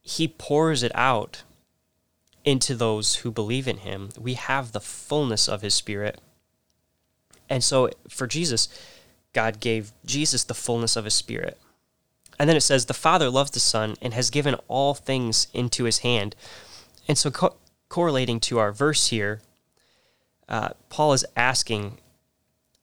He 0.00 0.26
pours 0.26 0.82
it 0.82 0.92
out 0.94 1.42
into 2.46 2.74
those 2.74 3.16
who 3.16 3.30
believe 3.30 3.68
in 3.68 3.76
Him. 3.76 4.08
We 4.18 4.32
have 4.34 4.72
the 4.72 4.80
fullness 4.80 5.46
of 5.50 5.60
His 5.60 5.74
Spirit. 5.74 6.18
And 7.50 7.62
so 7.62 7.90
for 8.08 8.26
Jesus, 8.26 8.68
God 9.34 9.60
gave 9.60 9.92
Jesus 10.06 10.44
the 10.44 10.54
fullness 10.54 10.96
of 10.96 11.04
His 11.04 11.14
Spirit. 11.14 11.58
And 12.40 12.48
then 12.48 12.56
it 12.56 12.62
says, 12.62 12.86
The 12.86 12.94
Father 12.94 13.28
loves 13.28 13.50
the 13.50 13.60
Son 13.60 13.96
and 14.00 14.14
has 14.14 14.30
given 14.30 14.54
all 14.66 14.94
things 14.94 15.48
into 15.52 15.84
his 15.84 15.98
hand. 15.98 16.34
And 17.06 17.18
so, 17.18 17.30
co- 17.30 17.56
correlating 17.90 18.40
to 18.40 18.58
our 18.58 18.72
verse 18.72 19.08
here, 19.08 19.42
uh, 20.48 20.70
Paul 20.88 21.12
is 21.12 21.26
asking, 21.36 21.98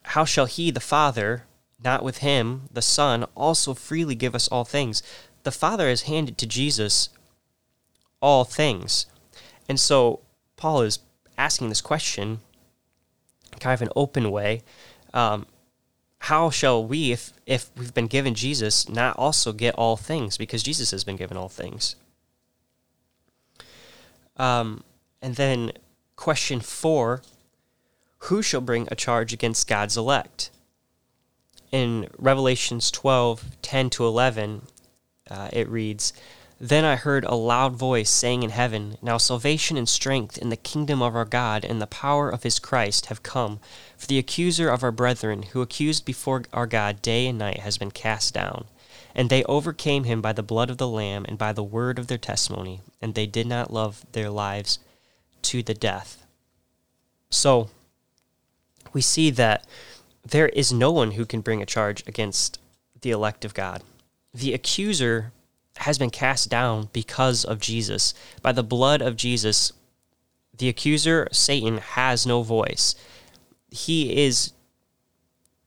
How 0.03 0.25
shall 0.25 0.45
he, 0.45 0.69
the 0.69 0.79
Father, 0.79 1.45
not 1.83 2.03
with 2.03 2.19
him, 2.19 2.69
the 2.71 2.83
Son, 2.83 3.24
also 3.36 3.74
freely 3.74 4.13
give 4.13 4.36
us 4.36 4.47
all 4.50 4.63
things? 4.63 5.01
The 5.41 5.51
Father 5.51 5.89
has 5.89 6.03
handed 6.03 6.38
to 6.38 6.45
Jesus 6.45 7.09
all 8.21 8.43
things. 8.43 9.07
And 9.67 9.79
so, 9.79 10.19
Paul 10.55 10.83
is 10.83 11.00
asking 11.36 11.69
this 11.69 11.81
question 11.81 12.41
kind 13.59 13.73
of 13.73 13.81
an 13.81 13.93
open 13.95 14.31
way. 14.31 14.63
Um, 15.13 15.45
how 16.19 16.49
shall 16.49 16.83
we, 16.83 17.11
if, 17.11 17.31
if 17.45 17.69
we've 17.77 17.93
been 17.93 18.07
given 18.07 18.33
Jesus, 18.33 18.89
not 18.89 19.17
also 19.17 19.53
get 19.53 19.75
all 19.75 19.97
things? 19.97 20.37
Because 20.37 20.63
Jesus 20.63 20.91
has 20.91 21.03
been 21.03 21.15
given 21.15 21.37
all 21.37 21.49
things. 21.49 21.95
Um, 24.35 24.83
and 25.21 25.35
then 25.35 25.71
question 26.15 26.59
four 26.59 27.21
Who 28.19 28.41
shall 28.41 28.61
bring 28.61 28.87
a 28.91 28.95
charge 28.95 29.33
against 29.33 29.67
God's 29.67 29.97
elect? 29.97 30.49
In 31.71 32.07
Revelations 32.17 32.89
12 32.91 33.57
10 33.61 33.89
to 33.91 34.05
11, 34.05 34.61
uh, 35.29 35.49
it 35.51 35.67
reads, 35.67 36.13
then 36.59 36.83
I 36.83 36.95
heard 36.95 37.23
a 37.23 37.35
loud 37.35 37.75
voice 37.75 38.09
saying 38.09 38.41
in 38.41 38.49
heaven, 38.49 38.97
Now 39.01 39.17
salvation 39.17 39.77
and 39.77 39.87
strength 39.87 40.37
in 40.37 40.49
the 40.49 40.57
kingdom 40.57 41.01
of 41.03 41.15
our 41.15 41.25
God 41.25 41.63
and 41.63 41.79
the 41.79 41.87
power 41.87 42.29
of 42.29 42.43
his 42.43 42.57
Christ 42.57 43.07
have 43.07 43.21
come. 43.21 43.59
For 43.95 44.07
the 44.07 44.17
accuser 44.17 44.69
of 44.69 44.83
our 44.83 44.91
brethren, 44.91 45.43
who 45.43 45.61
accused 45.61 46.03
before 46.03 46.43
our 46.51 46.65
God 46.65 47.01
day 47.01 47.27
and 47.27 47.37
night, 47.37 47.59
has 47.59 47.77
been 47.77 47.91
cast 47.91 48.33
down. 48.33 48.65
And 49.13 49.29
they 49.29 49.43
overcame 49.43 50.05
him 50.05 50.21
by 50.21 50.33
the 50.33 50.43
blood 50.43 50.69
of 50.69 50.77
the 50.77 50.87
Lamb 50.87 51.25
and 51.27 51.37
by 51.37 51.53
the 51.53 51.63
word 51.63 51.99
of 51.99 52.07
their 52.07 52.17
testimony, 52.17 52.81
and 53.01 53.13
they 53.13 53.25
did 53.27 53.47
not 53.47 53.71
love 53.73 54.05
their 54.11 54.29
lives 54.29 54.79
to 55.43 55.61
the 55.61 55.73
death. 55.73 56.25
So, 57.29 57.69
we 58.93 59.01
see 59.01 59.29
that 59.31 59.65
there 60.25 60.49
is 60.49 60.73
no 60.73 60.91
one 60.91 61.11
who 61.11 61.25
can 61.25 61.41
bring 61.41 61.61
a 61.61 61.67
charge 61.67 62.03
against 62.07 62.59
the 63.01 63.11
elect 63.11 63.45
of 63.45 63.53
God. 63.53 63.83
The 64.33 64.53
accuser 64.53 65.31
has 65.79 65.98
been 65.98 66.10
cast 66.10 66.50
down 66.50 66.89
because 66.93 67.46
of 67.46 67.60
Jesus. 67.60 68.13
By 68.41 68.51
the 68.51 68.63
blood 68.63 69.01
of 69.01 69.15
Jesus, 69.15 69.72
the 70.57 70.69
accuser, 70.69 71.27
Satan, 71.31 71.77
has 71.77 72.25
no 72.25 72.41
voice. 72.41 72.96
He 73.69 74.25
is 74.25 74.53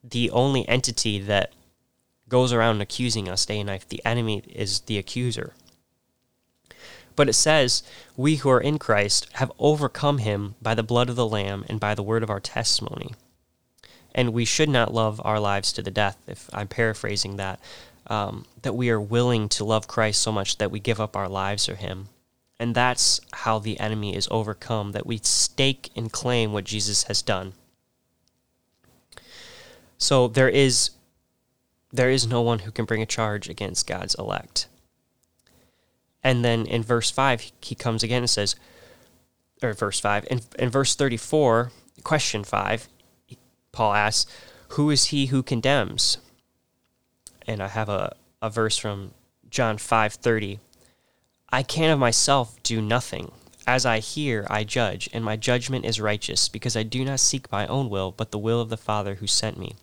the 0.03 0.31
only 0.31 0.67
entity 0.69 1.19
that 1.21 1.53
goes 2.29 2.53
around 2.53 2.81
accusing 2.81 3.29
us 3.29 3.45
day 3.45 3.61
and 3.61 3.67
night. 3.67 3.87
The 3.89 4.05
enemy 4.05 4.43
is 4.49 4.81
the 4.83 4.99
accuser. 4.99 5.55
But 7.17 7.29
it 7.29 7.35
says, 7.35 7.83
We 8.17 8.37
who 8.37 8.49
are 8.51 8.61
in 8.61 8.79
Christ 8.79 9.29
have 9.35 9.53
overcome 9.59 10.19
him 10.19 10.55
by 10.63 10.75
the 10.75 10.83
blood 10.83 11.11
of 11.11 11.17
the 11.17 11.29
Lamb 11.29 11.65
and 11.69 11.79
by 11.79 11.95
the 11.95 12.03
word 12.03 12.23
of 12.23 12.31
our 12.31 12.41
testimony. 12.41 13.15
And 14.15 14.33
we 14.33 14.45
should 14.45 14.69
not 14.69 14.95
love 14.95 15.21
our 15.25 15.39
lives 15.39 15.73
to 15.75 15.83
the 15.83 15.91
death, 15.91 16.17
if 16.27 16.49
I'm 16.53 16.69
paraphrasing 16.69 17.37
that 17.37 17.61
um, 18.07 18.45
that 18.63 18.75
we 18.75 18.91
are 18.91 19.01
willing 19.01 19.49
to 19.51 19.65
love 19.65 19.89
Christ 19.89 20.21
so 20.23 20.33
much 20.33 20.59
that 20.59 20.71
we 20.71 20.81
give 20.81 21.01
up 21.01 21.17
our 21.17 21.29
lives 21.29 21.67
for 21.67 21.75
Him. 21.75 22.09
And 22.59 22.75
that's 22.75 23.21
how 23.33 23.59
the 23.59 23.81
enemy 23.81 24.15
is 24.15 24.29
overcome, 24.31 24.93
that 24.93 25.07
we 25.07 25.19
stake 25.23 25.91
and 25.97 26.13
claim 26.13 26.53
what 26.53 26.65
Jesus 26.65 27.05
has 27.05 27.23
done. 27.23 27.55
So 29.97 30.29
there 30.29 30.49
is 30.49 30.91
there 31.93 32.11
is 32.11 32.27
no 32.27 32.41
one 32.41 32.61
who 32.61 32.71
can 32.71 32.85
bring 32.85 33.03
a 33.03 33.07
charge 33.07 33.49
against 33.49 33.87
God's 33.87 34.15
elect. 34.15 34.69
And 36.23 36.45
then 36.45 36.67
in 36.67 36.83
verse 36.83 37.11
5, 37.11 37.53
he 37.61 37.75
comes 37.75 38.03
again 38.03 38.23
and 38.23 38.31
says, 38.31 38.55
or 39.63 39.73
verse 39.73 40.01
5, 40.01 40.27
in, 40.31 40.41
in 40.59 40.71
verse 40.71 40.95
34, 40.95 41.73
question 42.05 42.45
5, 42.45 42.89
Paul 43.73 43.93
asks, 43.95 44.31
Who 44.71 44.91
is 44.91 45.07
he 45.07 45.27
who 45.27 45.43
condemns? 45.43 46.19
And 47.51 47.63
I 47.63 47.69
have 47.69 47.89
a, 47.89 48.15
a 48.41 48.49
verse 48.49 48.77
from 48.77 49.11
John 49.51 49.77
5:30. 49.77 50.61
I 51.51 51.65
can 51.65 51.91
of 51.91 51.99
myself 51.99 52.63
do 52.63 52.81
nothing. 52.81 53.33
As 53.67 53.85
I 53.85 53.99
hear, 53.99 54.47
I 54.49 54.65
judge, 54.65 55.11
and 55.13 55.25
my 55.25 55.37
judgment 55.37 55.85
is 55.85 56.01
righteous, 56.01 56.49
because 56.49 56.77
I 56.77 56.83
do 56.85 57.05
not 57.05 57.21
seek 57.21 57.51
my 57.51 57.67
own 57.67 57.91
will, 57.91 58.13
but 58.13 58.31
the 58.31 58.39
will 58.39 58.61
of 58.61 58.69
the 58.69 58.77
Father 58.77 59.17
who 59.17 59.27
sent 59.27 59.59
me. 59.59 59.75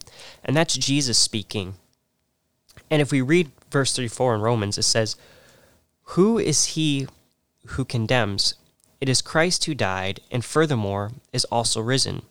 And 0.44 0.56
that's 0.56 0.76
Jesus 0.76 1.18
speaking. 1.18 1.76
And 2.90 3.02
if 3.02 3.12
we 3.12 3.22
read 3.22 3.52
verse 3.70 3.94
34 3.96 4.36
in 4.36 4.42
Romans, 4.42 4.78
it 4.78 4.84
says, 4.84 5.16
Who 6.16 6.40
is 6.40 6.76
he 6.76 7.08
who 7.68 7.86
condemns? 7.86 8.56
It 9.00 9.10
is 9.10 9.22
Christ 9.22 9.66
who 9.66 9.76
died, 9.76 10.22
and 10.32 10.44
furthermore 10.44 11.12
is 11.34 11.46
also 11.46 11.82
risen, 11.82 12.24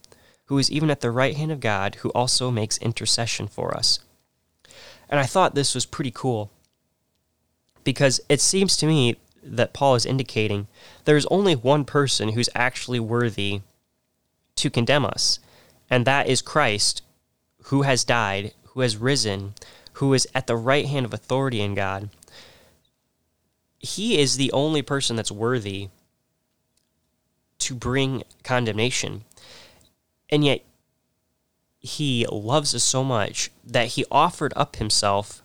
who 0.46 0.58
is 0.58 0.70
even 0.70 0.90
at 0.90 1.00
the 1.00 1.10
right 1.10 1.36
hand 1.36 1.52
of 1.52 1.60
God, 1.60 1.96
who 1.96 2.10
also 2.10 2.50
makes 2.50 2.78
intercession 2.78 3.46
for 3.46 3.76
us. 3.76 4.00
And 5.08 5.20
I 5.20 5.24
thought 5.26 5.54
this 5.54 5.74
was 5.74 5.86
pretty 5.86 6.10
cool 6.10 6.50
because 7.84 8.20
it 8.28 8.40
seems 8.40 8.76
to 8.76 8.86
me 8.86 9.16
that 9.42 9.72
Paul 9.72 9.94
is 9.94 10.04
indicating 10.04 10.66
there's 11.04 11.26
only 11.26 11.54
one 11.54 11.84
person 11.84 12.30
who's 12.30 12.48
actually 12.54 12.98
worthy 12.98 13.60
to 14.56 14.70
condemn 14.70 15.06
us, 15.06 15.38
and 15.88 16.04
that 16.04 16.26
is 16.26 16.42
Christ, 16.42 17.02
who 17.64 17.82
has 17.82 18.04
died, 18.04 18.52
who 18.68 18.80
has 18.80 18.96
risen, 18.96 19.54
who 19.94 20.12
is 20.14 20.26
at 20.34 20.46
the 20.46 20.56
right 20.56 20.86
hand 20.86 21.06
of 21.06 21.14
authority 21.14 21.60
in 21.60 21.74
God. 21.74 22.10
He 23.78 24.18
is 24.18 24.36
the 24.36 24.50
only 24.52 24.82
person 24.82 25.14
that's 25.14 25.30
worthy 25.30 25.90
to 27.60 27.74
bring 27.74 28.24
condemnation. 28.42 29.24
And 30.28 30.44
yet, 30.44 30.62
he 31.86 32.26
loves 32.26 32.74
us 32.74 32.82
so 32.82 33.04
much 33.04 33.50
that 33.64 33.88
he 33.88 34.04
offered 34.10 34.52
up 34.56 34.76
himself. 34.76 35.42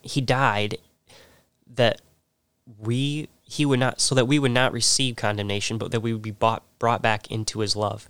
He 0.00 0.20
died 0.20 0.78
that 1.66 2.00
we 2.78 3.28
he 3.42 3.66
would 3.66 3.80
not 3.80 4.00
so 4.00 4.14
that 4.14 4.26
we 4.26 4.38
would 4.38 4.50
not 4.50 4.72
receive 4.72 5.16
condemnation, 5.16 5.76
but 5.76 5.90
that 5.92 6.00
we 6.00 6.12
would 6.12 6.22
be 6.22 6.30
bought, 6.30 6.62
brought 6.78 7.02
back 7.02 7.30
into 7.30 7.60
his 7.60 7.76
love. 7.76 8.08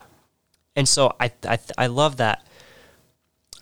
And 0.77 0.89
so 0.89 1.15
I, 1.19 1.33
I 1.47 1.59
I 1.77 1.87
love 1.87 2.17
that 2.17 2.47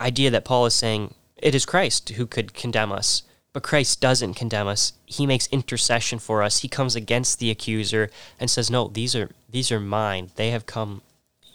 idea 0.00 0.30
that 0.30 0.44
Paul 0.44 0.66
is 0.66 0.74
saying 0.74 1.14
it 1.36 1.54
is 1.54 1.64
Christ 1.66 2.10
who 2.10 2.26
could 2.26 2.54
condemn 2.54 2.92
us, 2.92 3.22
but 3.54 3.62
Christ 3.62 4.00
doesn't 4.00 4.34
condemn 4.34 4.66
us. 4.68 4.92
He 5.06 5.26
makes 5.26 5.46
intercession 5.48 6.18
for 6.18 6.42
us. 6.42 6.58
He 6.58 6.68
comes 6.68 6.94
against 6.94 7.38
the 7.38 7.50
accuser 7.50 8.10
and 8.38 8.50
says, 8.50 8.70
"No, 8.70 8.88
these 8.88 9.16
are 9.16 9.30
these 9.48 9.72
are 9.72 9.80
mine. 9.80 10.30
They 10.36 10.50
have 10.50 10.66
come 10.66 11.00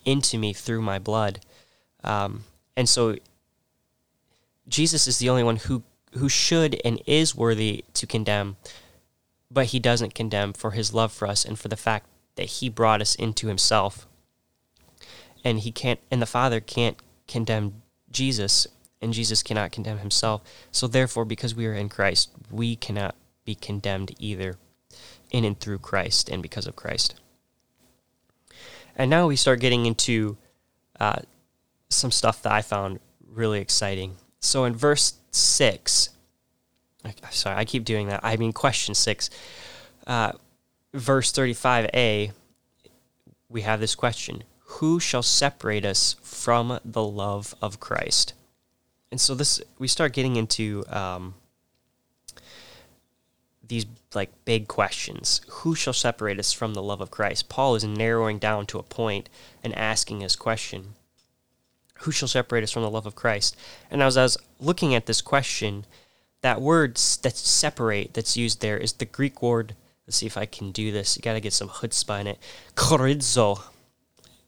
into 0.05 0.39
me 0.39 0.53
through 0.53 0.81
my 0.81 0.98
blood." 0.98 1.39
Um, 2.08 2.46
and 2.78 2.88
so 2.88 3.18
Jesus 4.68 5.08
is 5.08 5.20
the 5.20 5.30
only 5.30 5.44
one 5.44 5.58
who 5.58 5.84
who 6.14 6.30
should 6.30 6.80
and 6.86 7.02
is 7.06 7.36
worthy 7.36 7.84
to 7.94 8.08
condemn, 8.08 8.56
but 9.52 9.68
he 9.68 9.80
doesn't 9.80 10.16
condemn 10.16 10.54
for 10.54 10.72
his 10.72 10.94
love 10.94 11.12
for 11.12 11.28
us 11.28 11.44
and 11.44 11.60
for 11.60 11.68
the 11.68 11.76
fact 11.76 12.08
that 12.36 12.46
he 12.46 12.70
brought 12.70 13.02
us 13.02 13.14
into 13.14 13.48
himself. 13.48 14.08
And 15.44 15.60
he 15.60 15.72
can't 15.72 16.00
and 16.10 16.22
the 16.22 16.26
Father 16.26 16.60
can't 16.62 16.98
condemn 17.28 17.82
Jesus 18.10 18.68
and 19.02 19.14
Jesus 19.14 19.44
cannot 19.44 19.74
condemn 19.74 20.00
himself. 20.00 20.42
So 20.72 20.88
therefore 20.88 21.26
because 21.26 21.54
we 21.54 21.68
are 21.68 21.74
in 21.74 21.90
Christ, 21.90 22.32
we 22.50 22.78
cannot 22.78 23.16
be 23.44 23.54
condemned 23.54 24.16
either 24.18 24.56
in 25.30 25.44
and 25.44 25.60
through 25.60 25.80
Christ 25.80 26.30
and 26.30 26.42
because 26.42 26.68
of 26.68 26.78
Christ. 26.78 27.16
And 28.96 29.10
now 29.10 29.28
we 29.28 29.36
start 29.36 29.60
getting 29.60 29.86
into 29.86 30.38
uh, 31.00 31.20
some 31.89 32.12
stuff 32.12 32.41
that 32.44 32.51
I 32.51 32.62
found 32.62 33.00
really 33.25 33.60
exciting. 33.60 34.17
So 34.39 34.65
in 34.65 34.75
verse 34.75 35.13
6, 35.32 36.10
sorry, 37.32 37.56
I 37.56 37.65
keep 37.65 37.86
doing 37.86 38.08
that. 38.08 38.22
I 38.24 38.38
mean, 38.38 38.53
question 38.53 38.96
six, 38.96 39.29
uh, 40.06 40.34
verse 40.94 41.32
35a, 41.32 42.32
we 43.50 43.62
have 43.62 43.79
this 43.79 43.96
question 43.96 44.44
Who 44.60 45.00
shall 45.00 45.24
separate 45.24 45.86
us 45.86 46.15
from 46.22 46.79
the 46.84 47.03
love 47.03 47.56
of 47.62 47.79
Christ? 47.79 48.34
And 49.12 49.22
so 49.22 49.36
this, 49.36 49.62
we 49.79 49.88
start 49.88 50.12
getting 50.12 50.36
into 50.36 50.84
um, 50.89 51.36
these 53.65 53.86
like 54.13 54.32
big 54.44 54.67
questions. 54.67 55.41
Who 55.48 55.75
shall 55.75 55.94
separate 55.94 56.39
us 56.39 56.51
from 56.51 56.74
the 56.74 56.84
love 56.84 57.00
of 57.00 57.12
Christ? 57.12 57.48
Paul 57.48 57.75
is 57.75 57.84
narrowing 57.84 58.38
down 58.38 58.65
to 58.67 58.79
a 58.79 58.84
point 58.84 59.29
and 59.63 59.74
asking 59.75 60.20
this 60.20 60.36
question. 60.36 60.96
Who 62.01 62.12
shall 62.12 62.27
separate 62.27 62.63
us 62.63 62.72
from 62.72 62.84
the 62.84 62.89
love 62.89 63.06
of 63.06 63.16
Christ? 63.16 63.58
And 63.89 64.01
as 64.01 64.18
I 64.18 64.24
was 64.24 64.38
looking 64.60 64.94
at 64.94 65.06
this 65.06 65.22
question, 65.22 65.86
that 66.42 66.62
word 66.62 66.96
that 67.24 67.36
separate 67.36 68.13
that's 68.13 68.38
used 68.38 68.62
there 68.62 68.77
is 68.77 68.94
the 68.94 69.06
Greek 69.06 69.42
word. 69.42 69.75
Let's 70.06 70.18
see 70.18 70.25
if 70.25 70.38
I 70.38 70.46
can 70.46 70.72
do 70.72 70.92
this. 70.92 71.18
You 71.18 71.22
got 71.22 71.34
to 71.34 71.42
get 71.42 71.54
some 71.54 71.70
chutzpah 71.70 72.22
in 72.22 72.27
it. 72.27 72.39
Chorizo, 72.75 73.62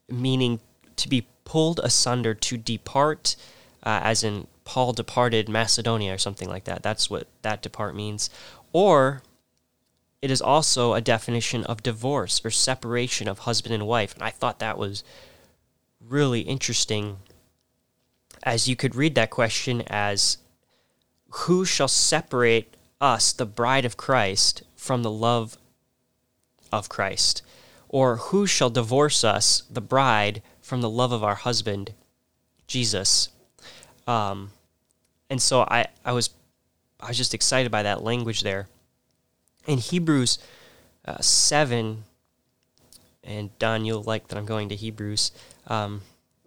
meaning 0.07 0.59
to 0.95 1.09
be 1.09 1.27
pulled 1.43 1.79
asunder, 1.79 2.33
to 2.33 2.57
depart, 2.57 3.35
uh, 3.83 3.99
as 4.03 4.23
in 4.23 4.47
Paul 4.63 4.93
departed 4.93 5.49
Macedonia 5.49 6.13
or 6.13 6.17
something 6.17 6.47
like 6.47 6.65
that. 6.65 6.83
That's 6.83 7.09
what 7.09 7.27
that 7.41 7.61
depart 7.61 7.95
means. 7.95 8.29
Or 8.71 9.23
it 10.21 10.29
is 10.29 10.41
also 10.41 10.93
a 10.93 11.01
definition 11.01 11.63
of 11.63 11.81
divorce 11.81 12.41
or 12.43 12.51
separation 12.51 13.27
of 13.27 13.39
husband 13.39 13.73
and 13.73 13.87
wife. 13.87 14.13
And 14.13 14.23
I 14.23 14.29
thought 14.29 14.59
that 14.59 14.77
was 14.77 15.03
really 15.99 16.41
interesting 16.41 17.17
as 18.43 18.67
you 18.67 18.75
could 18.75 18.95
read 18.95 19.15
that 19.15 19.29
question 19.29 19.83
as 19.87 20.37
who 21.29 21.65
shall 21.65 21.87
separate 21.87 22.75
us, 22.99 23.31
the 23.31 23.45
bride 23.45 23.85
of 23.85 23.97
Christ, 23.97 24.63
from 24.75 25.03
the 25.03 25.11
love 25.11 25.57
of 26.71 26.89
Christ? 26.89 27.41
Or 27.87 28.17
who 28.17 28.45
shall 28.45 28.69
divorce 28.69 29.23
us, 29.23 29.63
the 29.69 29.81
bride, 29.81 30.41
from 30.61 30.81
the 30.81 30.89
love 30.89 31.11
of 31.11 31.23
our 31.23 31.35
husband, 31.35 31.93
Jesus? 32.67 33.29
Um, 34.07 34.51
and 35.29 35.41
so 35.41 35.61
I, 35.61 35.87
I 36.03 36.11
was 36.11 36.31
I 36.99 37.07
was 37.07 37.17
just 37.17 37.33
excited 37.33 37.71
by 37.71 37.83
that 37.83 38.03
language 38.03 38.41
there. 38.41 38.67
In 39.65 39.77
Hebrews 39.77 40.37
uh, 41.05 41.21
7, 41.21 42.03
and 43.23 43.57
Don, 43.59 43.85
you'll 43.85 44.03
like 44.03 44.27
that 44.27 44.37
I'm 44.37 44.45
going 44.45 44.69
to 44.69 44.75
Hebrews. 44.75 45.31
Um, 45.67 46.01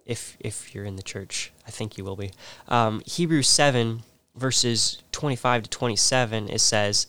if 0.05 0.37
if 0.39 0.73
you're 0.73 0.85
in 0.85 0.95
the 0.95 1.03
church, 1.03 1.51
I 1.67 1.71
think 1.71 1.97
you 1.97 2.03
will 2.03 2.15
be. 2.15 2.31
Um, 2.67 3.01
Hebrews 3.05 3.47
7 3.47 4.03
verses 4.35 5.01
25 5.11 5.63
to 5.63 5.69
27, 5.69 6.49
it 6.49 6.59
says, 6.59 7.07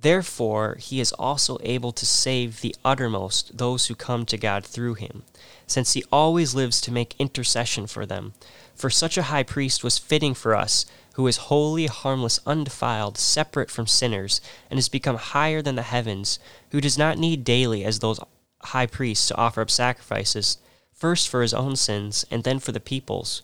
Therefore, 0.00 0.76
he 0.80 1.00
is 1.00 1.12
also 1.12 1.58
able 1.62 1.92
to 1.92 2.06
save 2.06 2.60
the 2.60 2.74
uttermost 2.84 3.56
those 3.56 3.86
who 3.86 3.94
come 3.94 4.26
to 4.26 4.36
God 4.36 4.64
through 4.64 4.94
him, 4.94 5.22
since 5.66 5.92
he 5.92 6.04
always 6.10 6.54
lives 6.54 6.80
to 6.82 6.92
make 6.92 7.14
intercession 7.20 7.86
for 7.86 8.04
them. 8.04 8.34
For 8.74 8.90
such 8.90 9.16
a 9.16 9.24
high 9.24 9.44
priest 9.44 9.84
was 9.84 9.98
fitting 9.98 10.34
for 10.34 10.56
us, 10.56 10.86
who 11.14 11.26
is 11.26 11.36
holy, 11.36 11.86
harmless, 11.86 12.40
undefiled, 12.46 13.16
separate 13.16 13.70
from 13.70 13.86
sinners, 13.86 14.40
and 14.70 14.78
has 14.78 14.88
become 14.88 15.16
higher 15.16 15.62
than 15.62 15.76
the 15.76 15.82
heavens, 15.82 16.40
who 16.70 16.80
does 16.80 16.98
not 16.98 17.18
need 17.18 17.44
daily, 17.44 17.84
as 17.84 17.98
those 18.00 18.18
high 18.62 18.86
priests, 18.86 19.28
to 19.28 19.36
offer 19.36 19.60
up 19.60 19.70
sacrifices, 19.70 20.58
first 21.02 21.28
for 21.28 21.42
his 21.42 21.52
own 21.52 21.74
sins, 21.74 22.24
and 22.30 22.44
then 22.44 22.58
for 22.60 22.72
the 22.72 22.80
people's 22.92 23.42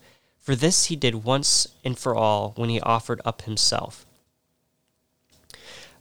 for 0.48 0.56
this 0.56 0.86
he 0.86 0.96
did 0.96 1.24
once 1.24 1.68
and 1.84 1.98
for 1.98 2.14
all 2.14 2.54
when 2.56 2.70
he 2.70 2.80
offered 2.80 3.20
up 3.22 3.42
himself. 3.42 4.06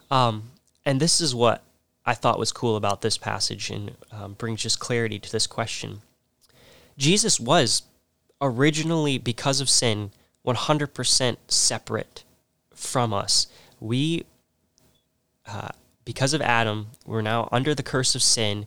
Um, 0.10 0.52
and 0.86 1.02
this 1.02 1.20
is 1.20 1.36
what 1.36 1.64
I 2.06 2.14
thought 2.14 2.40
was 2.40 2.54
cool 2.54 2.78
about 2.78 3.02
this 3.02 3.18
passage 3.18 3.70
and 3.70 3.96
um, 4.10 4.36
brings 4.38 4.62
just 4.62 4.80
clarity 4.80 5.20
to 5.20 5.30
this 5.30 5.48
question. 5.48 6.02
Jesus 6.98 7.42
was 7.42 7.82
originally, 8.40 9.18
because 9.18 9.60
of 9.60 9.70
sin, 9.70 10.12
100% 10.46 11.38
separate 11.50 12.24
from 12.74 13.14
us. 13.14 13.48
We, 13.82 14.26
uh, 15.46 15.72
because 16.06 16.34
of 16.34 16.42
Adam, 16.42 16.88
we're 17.06 17.22
now 17.22 17.50
under 17.52 17.76
the 17.76 17.84
curse 17.84 18.16
of 18.16 18.22
sin. 18.22 18.66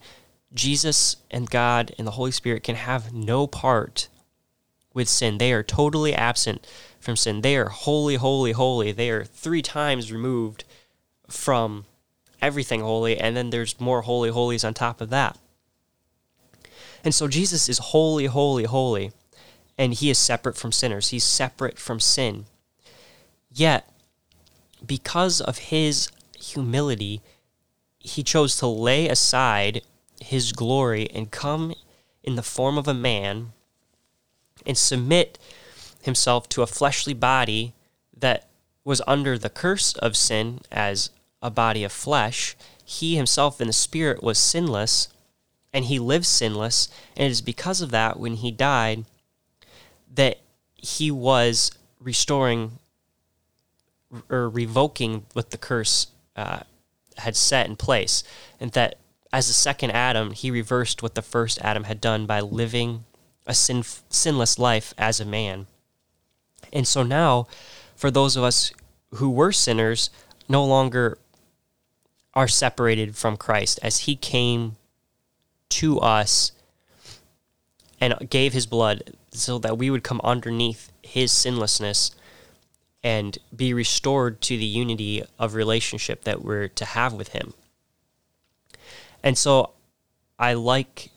Jesus 0.52 1.16
and 1.30 1.48
God 1.48 1.92
and 1.98 2.06
the 2.06 2.12
Holy 2.12 2.32
Spirit 2.32 2.62
can 2.62 2.76
have 2.76 3.12
no 3.12 3.46
part 3.46 4.08
with 4.92 5.08
sin. 5.08 5.38
They 5.38 5.52
are 5.52 5.62
totally 5.62 6.14
absent 6.14 6.66
from 6.98 7.16
sin. 7.16 7.40
They 7.40 7.56
are 7.56 7.68
holy, 7.68 8.16
holy, 8.16 8.52
holy. 8.52 8.92
They 8.92 9.10
are 9.10 9.24
three 9.24 9.62
times 9.62 10.12
removed 10.12 10.64
from 11.28 11.84
everything 12.42 12.80
holy, 12.80 13.18
and 13.18 13.36
then 13.36 13.50
there's 13.50 13.80
more 13.80 14.02
holy 14.02 14.30
holies 14.30 14.64
on 14.64 14.74
top 14.74 15.00
of 15.00 15.10
that. 15.10 15.38
And 17.04 17.14
so 17.14 17.28
Jesus 17.28 17.68
is 17.68 17.78
holy, 17.78 18.26
holy, 18.26 18.64
holy, 18.64 19.12
and 19.78 19.94
he 19.94 20.10
is 20.10 20.18
separate 20.18 20.56
from 20.56 20.72
sinners. 20.72 21.08
He's 21.08 21.24
separate 21.24 21.78
from 21.78 22.00
sin. 22.00 22.46
Yet, 23.52 23.88
because 24.84 25.40
of 25.40 25.58
his 25.58 26.10
humility, 26.38 27.22
he 27.98 28.22
chose 28.22 28.56
to 28.56 28.66
lay 28.66 29.08
aside 29.08 29.82
his 30.20 30.52
glory 30.52 31.08
and 31.10 31.30
come 31.30 31.74
in 32.22 32.36
the 32.36 32.42
form 32.42 32.78
of 32.78 32.86
a 32.86 32.94
man 32.94 33.52
and 34.66 34.76
submit 34.76 35.38
himself 36.02 36.48
to 36.50 36.62
a 36.62 36.66
fleshly 36.66 37.14
body 37.14 37.74
that 38.16 38.48
was 38.84 39.02
under 39.06 39.38
the 39.38 39.50
curse 39.50 39.94
of 39.94 40.16
sin 40.16 40.60
as 40.70 41.10
a 41.42 41.50
body 41.50 41.84
of 41.84 41.92
flesh. 41.92 42.56
He 42.84 43.16
himself 43.16 43.60
in 43.60 43.66
the 43.66 43.72
spirit 43.72 44.22
was 44.22 44.38
sinless 44.38 45.08
and 45.72 45.86
he 45.86 45.98
lived 45.98 46.26
sinless. 46.26 46.88
And 47.16 47.26
it 47.26 47.30
is 47.30 47.42
because 47.42 47.80
of 47.80 47.90
that, 47.90 48.18
when 48.18 48.34
he 48.34 48.50
died, 48.50 49.04
that 50.12 50.38
he 50.74 51.10
was 51.10 51.70
restoring 52.00 52.78
or 54.28 54.48
revoking 54.48 55.26
what 55.34 55.50
the 55.50 55.58
curse 55.58 56.08
uh, 56.34 56.60
had 57.18 57.36
set 57.36 57.66
in 57.66 57.76
place. 57.76 58.24
And 58.58 58.72
that 58.72 58.98
as 59.32 59.48
a 59.48 59.54
second 59.54 59.90
Adam, 59.92 60.32
he 60.32 60.50
reversed 60.50 61.02
what 61.02 61.14
the 61.14 61.22
first 61.22 61.58
Adam 61.60 61.84
had 61.84 62.00
done 62.00 62.26
by 62.26 62.40
living 62.40 63.04
a 63.46 63.54
sin, 63.54 63.84
sinless 64.08 64.58
life 64.58 64.92
as 64.98 65.20
a 65.20 65.24
man. 65.24 65.66
And 66.72 66.86
so 66.86 67.02
now, 67.02 67.46
for 67.94 68.10
those 68.10 68.36
of 68.36 68.44
us 68.44 68.72
who 69.14 69.30
were 69.30 69.52
sinners, 69.52 70.10
no 70.48 70.64
longer 70.64 71.18
are 72.34 72.48
separated 72.48 73.16
from 73.16 73.36
Christ 73.36 73.78
as 73.82 74.00
he 74.00 74.16
came 74.16 74.76
to 75.70 75.98
us 76.00 76.52
and 78.00 78.28
gave 78.30 78.52
his 78.52 78.66
blood 78.66 79.14
so 79.32 79.58
that 79.58 79.78
we 79.78 79.90
would 79.90 80.02
come 80.02 80.20
underneath 80.24 80.90
his 81.02 81.30
sinlessness 81.30 82.12
and 83.02 83.38
be 83.54 83.72
restored 83.72 84.40
to 84.40 84.56
the 84.56 84.64
unity 84.64 85.22
of 85.38 85.54
relationship 85.54 86.24
that 86.24 86.42
we're 86.42 86.68
to 86.68 86.84
have 86.84 87.12
with 87.12 87.28
him. 87.28 87.54
And 89.22 89.36
so 89.36 89.70
I 90.38 90.54
like 90.54 91.10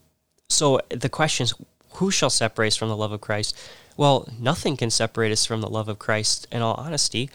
so 0.49 0.79
the 0.89 1.09
question 1.09 1.45
is 1.45 1.53
who 1.93 2.11
shall 2.11 2.29
separate 2.29 2.67
us 2.67 2.75
from 2.75 2.89
the 2.89 2.97
love 2.97 3.11
of 3.11 3.21
Christ? 3.21 3.57
Well, 3.95 4.27
nothing 4.39 4.77
can 4.77 4.89
separate 4.89 5.31
us 5.31 5.45
from 5.45 5.61
the 5.61 5.69
love 5.69 5.87
of 5.87 5.99
Christ, 5.99 6.47
in 6.51 6.61
all 6.61 6.73
honesty. 6.75 7.29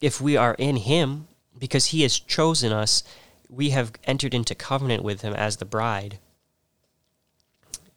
If 0.00 0.20
we 0.20 0.36
are 0.36 0.54
in 0.58 0.76
Him, 0.76 1.28
because 1.58 1.86
He 1.86 2.02
has 2.02 2.18
chosen 2.18 2.72
us, 2.72 3.02
we 3.48 3.70
have 3.70 3.92
entered 4.04 4.34
into 4.34 4.54
covenant 4.54 5.02
with 5.02 5.22
Him 5.22 5.32
as 5.32 5.56
the 5.56 5.64
bride. 5.64 6.18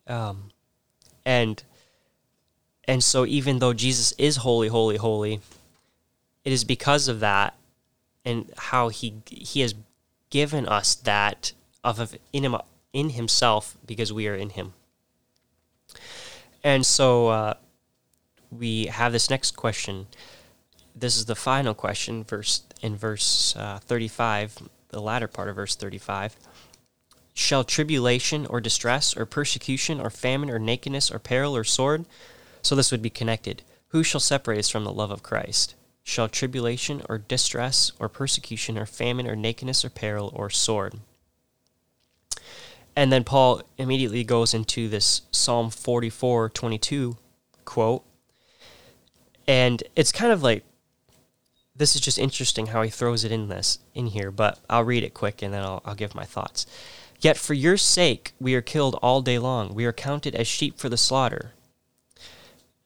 Um, 0.07 0.51
and 1.25 1.61
and 2.85 3.03
so 3.03 3.25
even 3.25 3.59
though 3.59 3.73
Jesus 3.73 4.13
is 4.17 4.37
holy, 4.37 4.69
holy, 4.69 4.97
holy, 4.97 5.41
it 6.43 6.51
is 6.51 6.63
because 6.63 7.07
of 7.07 7.19
that 7.19 7.55
and 8.25 8.51
how 8.57 8.89
he 8.89 9.21
he 9.27 9.61
has 9.61 9.75
given 10.29 10.65
us 10.65 10.95
that 10.95 11.53
of, 11.83 12.15
in 12.33 12.43
him 12.43 12.55
in 12.91 13.11
himself 13.11 13.77
because 13.85 14.11
we 14.11 14.27
are 14.27 14.35
in 14.35 14.49
him. 14.49 14.73
And 16.63 16.85
so 16.85 17.27
uh, 17.27 17.53
we 18.51 18.87
have 18.87 19.11
this 19.11 19.29
next 19.29 19.55
question. 19.55 20.07
This 20.95 21.15
is 21.15 21.25
the 21.25 21.35
final 21.35 21.73
question, 21.73 22.23
verse 22.23 22.63
in 22.81 22.95
verse 22.95 23.55
uh, 23.55 23.79
35, 23.79 24.57
the 24.89 25.01
latter 25.01 25.27
part 25.27 25.49
of 25.49 25.55
verse 25.55 25.75
35. 25.75 26.35
Shall 27.33 27.63
tribulation 27.63 28.45
or 28.47 28.59
distress 28.59 29.15
or 29.15 29.25
persecution 29.25 30.01
or 30.01 30.09
famine 30.09 30.49
or 30.49 30.59
nakedness 30.59 31.11
or 31.11 31.19
peril 31.19 31.55
or 31.55 31.63
sword? 31.63 32.05
So 32.61 32.75
this 32.75 32.91
would 32.91 33.01
be 33.01 33.09
connected. 33.09 33.61
Who 33.89 34.03
shall 34.03 34.19
separate 34.19 34.59
us 34.59 34.69
from 34.69 34.83
the 34.83 34.91
love 34.91 35.11
of 35.11 35.23
Christ? 35.23 35.75
Shall 36.03 36.27
tribulation 36.27 37.01
or 37.07 37.17
distress 37.17 37.91
or 37.99 38.09
persecution 38.09 38.77
or 38.77 38.85
famine 38.85 39.27
or 39.27 39.35
nakedness 39.35 39.85
or 39.85 39.89
peril 39.89 40.33
or 40.35 40.49
sword? 40.49 40.99
And 42.99 43.13
then 43.13 43.23
Paul 43.23 43.62
immediately 43.77 44.25
goes 44.25 44.53
into 44.53 44.89
this 44.89 45.21
Psalm 45.31 45.69
44 45.69 46.49
22 46.49 47.15
quote. 47.63 48.03
And 49.47 49.81
it's 49.95 50.12
kind 50.12 50.33
of 50.33 50.43
like 50.43 50.65
this 51.73 51.95
is 51.95 52.01
just 52.01 52.19
interesting 52.19 52.67
how 52.67 52.81
he 52.81 52.89
throws 52.89 53.23
it 53.23 53.31
in 53.31 53.47
this 53.47 53.79
in 53.95 54.07
here, 54.07 54.31
but 54.31 54.59
I'll 54.69 54.83
read 54.83 55.05
it 55.05 55.13
quick 55.13 55.41
and 55.41 55.53
then 55.53 55.63
I'll, 55.63 55.81
I'll 55.85 55.95
give 55.95 56.13
my 56.13 56.25
thoughts. 56.25 56.65
Yet 57.21 57.38
for 57.38 57.53
your 57.53 57.77
sake 57.77 58.33
we 58.38 58.53
are 58.53 58.62
killed 58.62 58.99
all 59.01 59.21
day 59.21 59.39
long. 59.39 59.73
We 59.73 59.85
are 59.85 59.93
counted 59.93 60.35
as 60.35 60.45
sheep 60.45 60.77
for 60.77 60.89
the 60.89 60.97
slaughter. 60.97 61.53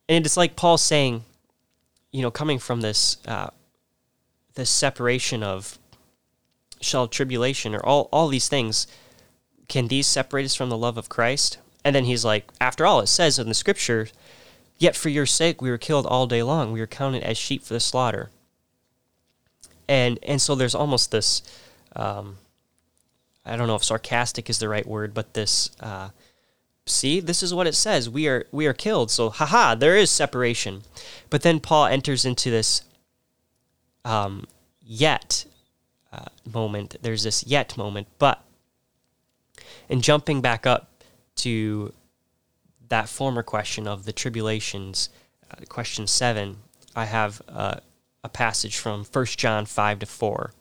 And 0.07 0.27
it's 0.27 0.37
like 0.37 0.55
Paul 0.55 0.77
saying, 0.77 1.23
you 2.11 2.21
know, 2.21 2.29
coming 2.29 2.59
from 2.59 2.81
this 2.81 3.17
uh, 3.27 3.49
this 4.53 4.69
separation 4.69 5.41
of 5.41 5.79
shall 6.81 7.07
tribulation 7.07 7.73
or 7.73 7.83
all 7.83 8.09
all 8.11 8.27
these 8.27 8.47
things, 8.47 8.85
can 9.67 9.87
these 9.87 10.07
separate 10.07 10.45
us 10.45 10.55
from 10.55 10.69
the 10.69 10.77
love 10.77 10.97
of 10.97 11.09
Christ? 11.09 11.57
And 11.83 11.95
then 11.95 12.05
he's 12.05 12.23
like, 12.23 12.49
after 12.61 12.85
all, 12.85 12.99
it 13.01 13.07
says 13.07 13.39
in 13.39 13.47
the 13.47 13.53
scripture, 13.53 14.07
yet 14.77 14.95
for 14.95 15.09
your 15.09 15.25
sake 15.25 15.61
we 15.61 15.69
were 15.69 15.77
killed 15.77 16.05
all 16.05 16.27
day 16.27 16.43
long. 16.43 16.71
We 16.71 16.79
were 16.79 16.87
counted 16.87 17.23
as 17.23 17.37
sheep 17.37 17.63
for 17.63 17.73
the 17.73 17.79
slaughter. 17.79 18.29
And 19.87 20.17
and 20.23 20.41
so 20.41 20.55
there's 20.55 20.75
almost 20.75 21.11
this 21.11 21.41
um, 21.95 22.37
I 23.45 23.55
don't 23.55 23.67
know 23.67 23.75
if 23.75 23.83
sarcastic 23.83 24.49
is 24.49 24.59
the 24.59 24.69
right 24.69 24.85
word, 24.85 25.13
but 25.13 25.33
this 25.33 25.71
uh, 25.79 26.09
see 26.85 27.19
this 27.19 27.43
is 27.43 27.53
what 27.53 27.67
it 27.67 27.75
says. 27.75 28.09
We 28.09 28.27
are 28.27 28.45
we 28.51 28.65
are 28.65 28.73
killed. 28.73 29.11
So 29.11 29.29
haha 29.29 29.75
there 29.75 29.97
is 29.97 30.09
separation. 30.09 30.83
But 31.29 31.41
then 31.41 31.59
paul 31.59 31.85
enters 31.85 32.23
into 32.23 32.49
this 32.49 32.83
um, 34.05 34.47
yet 34.81 35.45
uh, 36.11 36.29
moment. 36.49 36.95
There's 37.01 37.23
this 37.23 37.45
yet 37.45 37.77
moment. 37.77 38.07
But 38.19 38.41
in 39.89 40.01
jumping 40.01 40.41
back 40.41 40.65
up 40.65 41.03
to 41.35 41.93
that 42.89 43.09
former 43.09 43.43
question 43.43 43.87
of 43.87 44.05
the 44.05 44.13
tribulations 44.13 45.09
uh, 45.51 45.55
question 45.69 46.07
7 46.07 46.57
i 46.95 47.05
have 47.05 47.41
uh, 47.47 47.75
a 48.23 48.29
passage 48.29 48.77
from 48.77 49.03
1 49.03 49.25
John 49.25 49.65
5 49.65 49.99
to 49.99 50.05
4. 50.05 50.53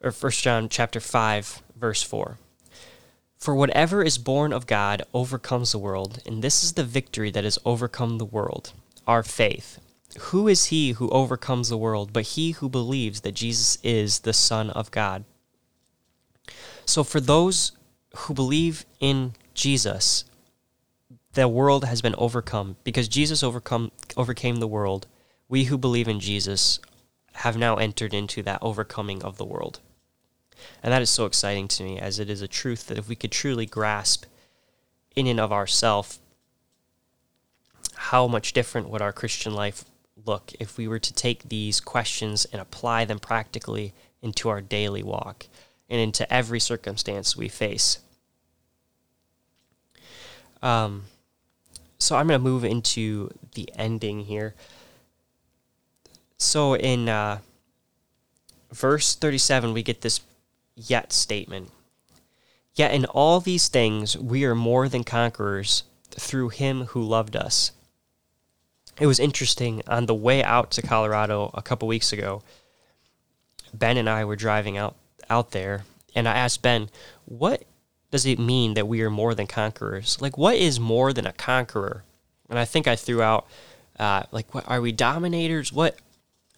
Or 0.00 0.10
1 0.12 0.32
John 0.32 0.68
chapter 0.68 1.00
5 1.00 1.62
verse 1.76 2.02
4. 2.02 2.38
For 3.36 3.54
whatever 3.54 4.02
is 4.02 4.18
born 4.18 4.52
of 4.52 4.66
God 4.66 5.02
overcomes 5.14 5.72
the 5.72 5.78
world, 5.78 6.20
and 6.26 6.42
this 6.42 6.64
is 6.64 6.72
the 6.72 6.84
victory 6.84 7.30
that 7.30 7.44
has 7.44 7.58
overcome 7.64 8.18
the 8.18 8.24
world, 8.24 8.72
our 9.06 9.22
faith. 9.22 9.78
Who 10.20 10.48
is 10.48 10.66
he 10.66 10.92
who 10.92 11.08
overcomes 11.10 11.68
the 11.68 11.76
world 11.76 12.12
but 12.12 12.24
he 12.24 12.52
who 12.52 12.68
believes 12.68 13.20
that 13.20 13.34
Jesus 13.34 13.78
is 13.82 14.20
the 14.20 14.32
Son 14.32 14.70
of 14.70 14.90
God? 14.90 15.24
So 16.88 17.04
for 17.04 17.20
those 17.20 17.72
who 18.16 18.32
believe 18.32 18.86
in 18.98 19.34
Jesus, 19.52 20.24
the 21.34 21.46
world 21.46 21.84
has 21.84 22.00
been 22.00 22.14
overcome 22.16 22.76
because 22.82 23.08
Jesus 23.08 23.42
overcome 23.42 23.92
overcame 24.16 24.56
the 24.56 24.66
world 24.66 25.06
we 25.50 25.64
who 25.64 25.76
believe 25.76 26.08
in 26.08 26.18
Jesus 26.18 26.80
have 27.34 27.58
now 27.58 27.76
entered 27.76 28.14
into 28.14 28.42
that 28.42 28.62
overcoming 28.62 29.22
of 29.22 29.36
the 29.36 29.44
world. 29.44 29.80
And 30.82 30.90
that 30.90 31.02
is 31.02 31.10
so 31.10 31.26
exciting 31.26 31.68
to 31.68 31.82
me, 31.82 31.98
as 31.98 32.18
it 32.18 32.30
is 32.30 32.40
a 32.40 32.48
truth 32.48 32.86
that 32.86 32.96
if 32.96 33.06
we 33.06 33.16
could 33.16 33.32
truly 33.32 33.66
grasp 33.66 34.24
in 35.14 35.26
and 35.26 35.38
of 35.38 35.52
ourself, 35.52 36.18
how 37.96 38.26
much 38.26 38.54
different 38.54 38.88
would 38.88 39.02
our 39.02 39.12
Christian 39.12 39.54
life 39.54 39.84
look 40.24 40.52
if 40.58 40.78
we 40.78 40.88
were 40.88 40.98
to 40.98 41.12
take 41.12 41.50
these 41.50 41.80
questions 41.80 42.46
and 42.46 42.62
apply 42.62 43.04
them 43.04 43.18
practically 43.18 43.92
into 44.22 44.48
our 44.48 44.62
daily 44.62 45.02
walk 45.02 45.46
and 45.88 46.00
into 46.00 46.30
every 46.32 46.60
circumstance 46.60 47.36
we 47.36 47.48
face. 47.48 47.98
Um, 50.62 51.04
so 51.98 52.16
I'm 52.16 52.28
going 52.28 52.38
to 52.38 52.44
move 52.44 52.64
into 52.64 53.30
the 53.54 53.70
ending 53.76 54.20
here. 54.20 54.54
So 56.36 56.74
in 56.74 57.08
uh, 57.08 57.38
verse 58.72 59.14
37, 59.14 59.72
we 59.72 59.82
get 59.82 60.02
this 60.02 60.20
yet 60.76 61.12
statement. 61.12 61.70
Yet 62.74 62.94
in 62.94 63.06
all 63.06 63.40
these 63.40 63.68
things 63.68 64.16
we 64.16 64.44
are 64.44 64.54
more 64.54 64.88
than 64.88 65.02
conquerors 65.02 65.82
through 66.10 66.50
him 66.50 66.84
who 66.84 67.02
loved 67.02 67.34
us. 67.34 67.72
It 69.00 69.06
was 69.06 69.20
interesting 69.20 69.82
on 69.86 70.06
the 70.06 70.14
way 70.14 70.42
out 70.42 70.70
to 70.72 70.82
Colorado 70.82 71.50
a 71.54 71.62
couple 71.62 71.88
weeks 71.88 72.12
ago. 72.12 72.42
Ben 73.72 73.96
and 73.96 74.08
I 74.08 74.24
were 74.24 74.36
driving 74.36 74.76
out 74.76 74.96
out 75.30 75.52
there, 75.52 75.84
and 76.14 76.28
I 76.28 76.34
asked 76.34 76.62
Ben, 76.62 76.90
"What 77.24 77.64
does 78.10 78.26
it 78.26 78.38
mean 78.38 78.74
that 78.74 78.88
we 78.88 79.02
are 79.02 79.10
more 79.10 79.34
than 79.34 79.46
conquerors? 79.46 80.20
Like, 80.20 80.38
what 80.38 80.56
is 80.56 80.80
more 80.80 81.12
than 81.12 81.26
a 81.26 81.32
conqueror?" 81.32 82.04
And 82.48 82.58
I 82.58 82.64
think 82.64 82.86
I 82.86 82.96
threw 82.96 83.22
out, 83.22 83.46
uh, 83.98 84.22
"Like, 84.32 84.54
what 84.54 84.68
are 84.68 84.80
we 84.80 84.92
dominators? 84.92 85.72
What 85.72 85.98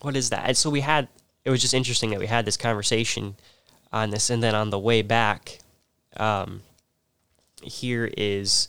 what 0.02 0.16
is 0.16 0.30
that? 0.30 0.46
And 0.46 0.56
so 0.56 0.70
we 0.70 0.80
had, 0.80 1.08
it 1.44 1.50
was 1.50 1.60
just 1.60 1.74
interesting 1.74 2.10
that 2.10 2.18
we 2.18 2.26
had 2.26 2.44
this 2.44 2.56
conversation 2.56 3.36
on 3.92 4.10
this. 4.10 4.30
And 4.30 4.42
then 4.42 4.54
on 4.54 4.70
the 4.70 4.78
way 4.78 5.02
back, 5.02 5.58
um, 6.16 6.62
here 7.62 8.10
is 8.16 8.68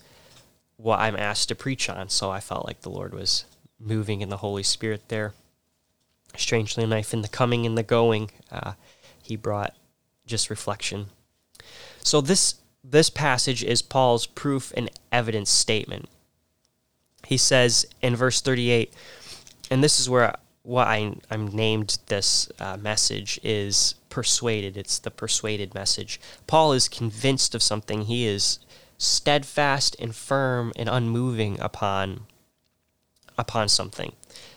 what 0.78 1.00
I'm 1.00 1.16
asked 1.16 1.50
to 1.50 1.56
preach 1.56 1.90
on. 1.90 2.10
So 2.10 2.30
I 2.30 2.40
felt 2.40 2.66
like 2.66 2.82
the 2.82 2.90
Lord 2.90 3.14
was 3.14 3.46
moving 3.80 4.22
in 4.22 4.30
the 4.30 4.38
Holy 4.38 4.64
Spirit 4.64 5.08
there. 5.08 5.34
Strangely 6.38 6.84
enough, 6.84 7.14
in 7.14 7.22
the 7.22 7.28
coming 7.28 7.66
and 7.66 7.78
the 7.78 7.84
going, 7.84 8.32
uh, 8.52 8.74
he 9.22 9.36
brought 9.36 9.76
just 10.32 10.50
reflection. 10.50 11.08
So 12.04 12.22
this 12.22 12.56
this 12.84 13.12
passage 13.12 13.64
is 13.64 13.84
Paul's 13.84 14.26
proof 14.26 14.74
and 14.76 14.90
evidence 15.12 15.52
statement. 15.52 16.10
He 17.28 17.38
says 17.38 17.86
in 18.02 18.16
verse 18.16 18.42
38, 18.42 18.92
and 19.70 19.84
this 19.84 20.00
is 20.00 20.10
where 20.10 20.36
what 20.64 20.88
I, 20.88 21.14
I'm 21.30 21.48
named 21.48 22.00
this 22.08 22.50
uh, 22.60 22.78
message 22.78 23.40
is 23.44 23.96
persuaded. 24.10 24.78
It's 24.78 24.98
the 24.98 25.12
persuaded 25.12 25.76
message. 25.76 26.20
Paul 26.48 26.74
is 26.74 26.88
convinced 26.88 27.54
of 27.54 27.62
something. 27.62 28.04
He 28.04 28.26
is 28.26 28.60
steadfast 28.98 29.96
and 30.00 30.16
firm 30.16 30.72
and 30.76 30.90
unmoving 30.90 31.60
upon 31.60 32.22
upon 33.38 33.70
something. 33.70 34.14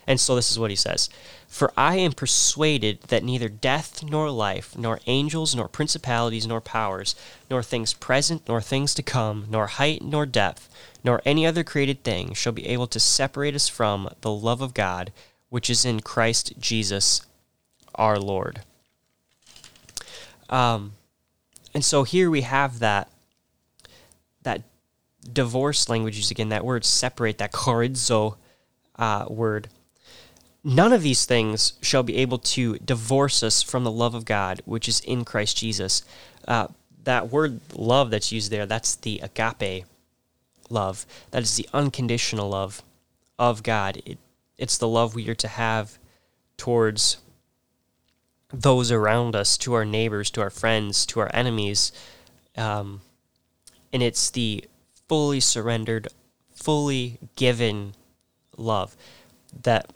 And 0.06 0.20
so 0.20 0.34
this 0.34 0.50
is 0.50 0.58
what 0.58 0.70
he 0.70 0.76
says 0.76 1.08
For 1.54 1.72
I 1.76 1.98
am 1.98 2.10
persuaded 2.10 3.02
that 3.02 3.22
neither 3.22 3.48
death 3.48 4.02
nor 4.02 4.28
life, 4.28 4.76
nor 4.76 4.98
angels, 5.06 5.54
nor 5.54 5.68
principalities, 5.68 6.48
nor 6.48 6.60
powers, 6.60 7.14
nor 7.48 7.62
things 7.62 7.94
present, 7.94 8.42
nor 8.48 8.60
things 8.60 8.92
to 8.94 9.04
come, 9.04 9.46
nor 9.48 9.68
height, 9.68 10.02
nor 10.02 10.26
depth, 10.26 10.68
nor 11.04 11.22
any 11.24 11.46
other 11.46 11.62
created 11.62 12.02
thing 12.02 12.34
shall 12.34 12.52
be 12.52 12.66
able 12.66 12.88
to 12.88 12.98
separate 12.98 13.54
us 13.54 13.68
from 13.68 14.10
the 14.22 14.32
love 14.32 14.60
of 14.60 14.74
God 14.74 15.12
which 15.48 15.70
is 15.70 15.84
in 15.84 16.00
Christ 16.00 16.54
Jesus 16.58 17.24
our 17.94 18.18
Lord. 18.18 18.62
Um, 20.50 20.94
and 21.72 21.84
so 21.84 22.02
here 22.02 22.32
we 22.32 22.40
have 22.40 22.80
that 22.80 23.08
that 24.42 24.62
divorce 25.32 25.88
language 25.88 26.28
again, 26.32 26.48
that 26.48 26.64
word 26.64 26.84
separate, 26.84 27.38
that 27.38 27.52
chorizo 27.52 28.34
uh, 28.96 29.26
word. 29.28 29.68
None 30.64 30.94
of 30.94 31.02
these 31.02 31.26
things 31.26 31.74
shall 31.82 32.02
be 32.02 32.16
able 32.16 32.38
to 32.38 32.78
divorce 32.78 33.42
us 33.42 33.62
from 33.62 33.84
the 33.84 33.90
love 33.90 34.14
of 34.14 34.24
God, 34.24 34.62
which 34.64 34.88
is 34.88 35.00
in 35.00 35.24
Christ 35.24 35.58
Jesus. 35.58 36.02
Uh, 36.48 36.68
that 37.04 37.30
word 37.30 37.60
love 37.74 38.10
that's 38.10 38.32
used 38.32 38.50
there, 38.50 38.64
that's 38.64 38.94
the 38.94 39.20
agape 39.22 39.84
love. 40.70 41.04
That 41.32 41.42
is 41.42 41.56
the 41.56 41.68
unconditional 41.74 42.48
love 42.48 42.82
of 43.38 43.62
God. 43.62 44.00
It, 44.06 44.18
it's 44.56 44.78
the 44.78 44.88
love 44.88 45.14
we 45.14 45.28
are 45.28 45.34
to 45.34 45.48
have 45.48 45.98
towards 46.56 47.18
those 48.50 48.90
around 48.90 49.36
us, 49.36 49.58
to 49.58 49.74
our 49.74 49.84
neighbors, 49.84 50.30
to 50.30 50.40
our 50.40 50.50
friends, 50.50 51.04
to 51.06 51.20
our 51.20 51.30
enemies. 51.34 51.92
Um, 52.56 53.02
and 53.92 54.02
it's 54.02 54.30
the 54.30 54.64
fully 55.08 55.40
surrendered, 55.40 56.08
fully 56.54 57.18
given 57.36 57.94
love 58.56 58.96
that 59.62 59.90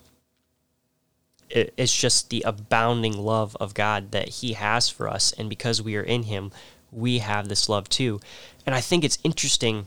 it's 1.50 1.96
just 1.96 2.30
the 2.30 2.42
abounding 2.42 3.16
love 3.16 3.56
of 3.60 3.74
God 3.74 4.12
that 4.12 4.28
He 4.28 4.52
has 4.54 4.88
for 4.88 5.08
us. 5.08 5.32
And 5.32 5.48
because 5.48 5.82
we 5.82 5.96
are 5.96 6.02
in 6.02 6.24
Him, 6.24 6.52
we 6.90 7.18
have 7.18 7.48
this 7.48 7.68
love 7.68 7.88
too. 7.88 8.20
And 8.66 8.74
I 8.74 8.80
think 8.80 9.04
it's 9.04 9.18
interesting. 9.24 9.86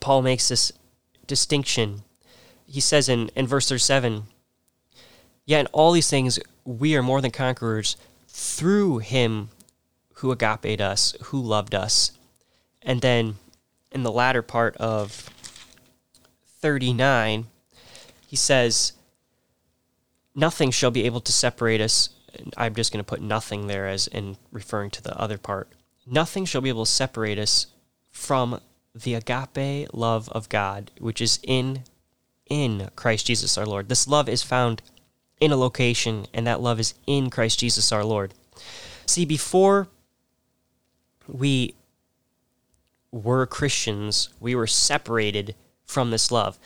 Paul 0.00 0.22
makes 0.22 0.48
this 0.48 0.72
distinction 1.26 2.02
he 2.66 2.80
says 2.80 3.08
in, 3.08 3.30
in 3.36 3.46
verse 3.46 3.68
37 3.68 4.24
Yet 5.46 5.60
in 5.60 5.66
all 5.68 5.92
these 5.92 6.08
things 6.08 6.38
we 6.64 6.96
are 6.96 7.02
more 7.02 7.20
than 7.20 7.30
conquerors 7.30 7.96
through 8.28 8.98
him 8.98 9.50
who 10.14 10.32
agape 10.32 10.80
us, 10.80 11.14
who 11.24 11.40
loved 11.40 11.74
us. 11.74 12.12
And 12.82 13.00
then 13.00 13.36
in 13.92 14.02
the 14.02 14.10
latter 14.10 14.42
part 14.42 14.76
of 14.78 15.28
39, 16.60 17.46
he 18.26 18.36
says, 18.36 18.92
Nothing 20.34 20.70
shall 20.70 20.90
be 20.90 21.04
able 21.04 21.20
to 21.20 21.32
separate 21.32 21.80
us. 21.80 22.10
I'm 22.56 22.74
just 22.74 22.92
going 22.92 23.04
to 23.04 23.08
put 23.08 23.22
nothing 23.22 23.66
there 23.66 23.86
as 23.86 24.06
in 24.08 24.36
referring 24.50 24.90
to 24.90 25.02
the 25.02 25.16
other 25.18 25.38
part. 25.38 25.68
Nothing 26.06 26.44
shall 26.44 26.60
be 26.60 26.68
able 26.68 26.84
to 26.84 26.90
separate 26.90 27.38
us 27.38 27.68
from 28.10 28.60
the 28.94 29.14
agape 29.14 29.88
love 29.92 30.28
of 30.30 30.48
God, 30.48 30.90
which 30.98 31.20
is 31.20 31.38
in 31.42 31.84
in 32.46 32.90
Christ 32.94 33.26
Jesus 33.26 33.56
our 33.56 33.66
Lord. 33.66 33.88
This 33.88 34.06
love 34.06 34.28
is 34.28 34.42
found 34.42 34.82
in 35.40 35.50
a 35.50 35.56
location, 35.56 36.26
and 36.34 36.46
that 36.46 36.60
love 36.60 36.78
is 36.78 36.94
in 37.06 37.30
Christ 37.30 37.60
Jesus 37.60 37.90
our 37.90 38.04
Lord. 38.04 38.34
See, 39.06 39.24
before 39.24 39.88
we 41.26 41.74
were 43.10 43.46
Christians, 43.46 44.28
we 44.40 44.54
were 44.54 44.66
separated 44.66 45.54
from 45.84 46.10
this 46.10 46.30
love. 46.30 46.58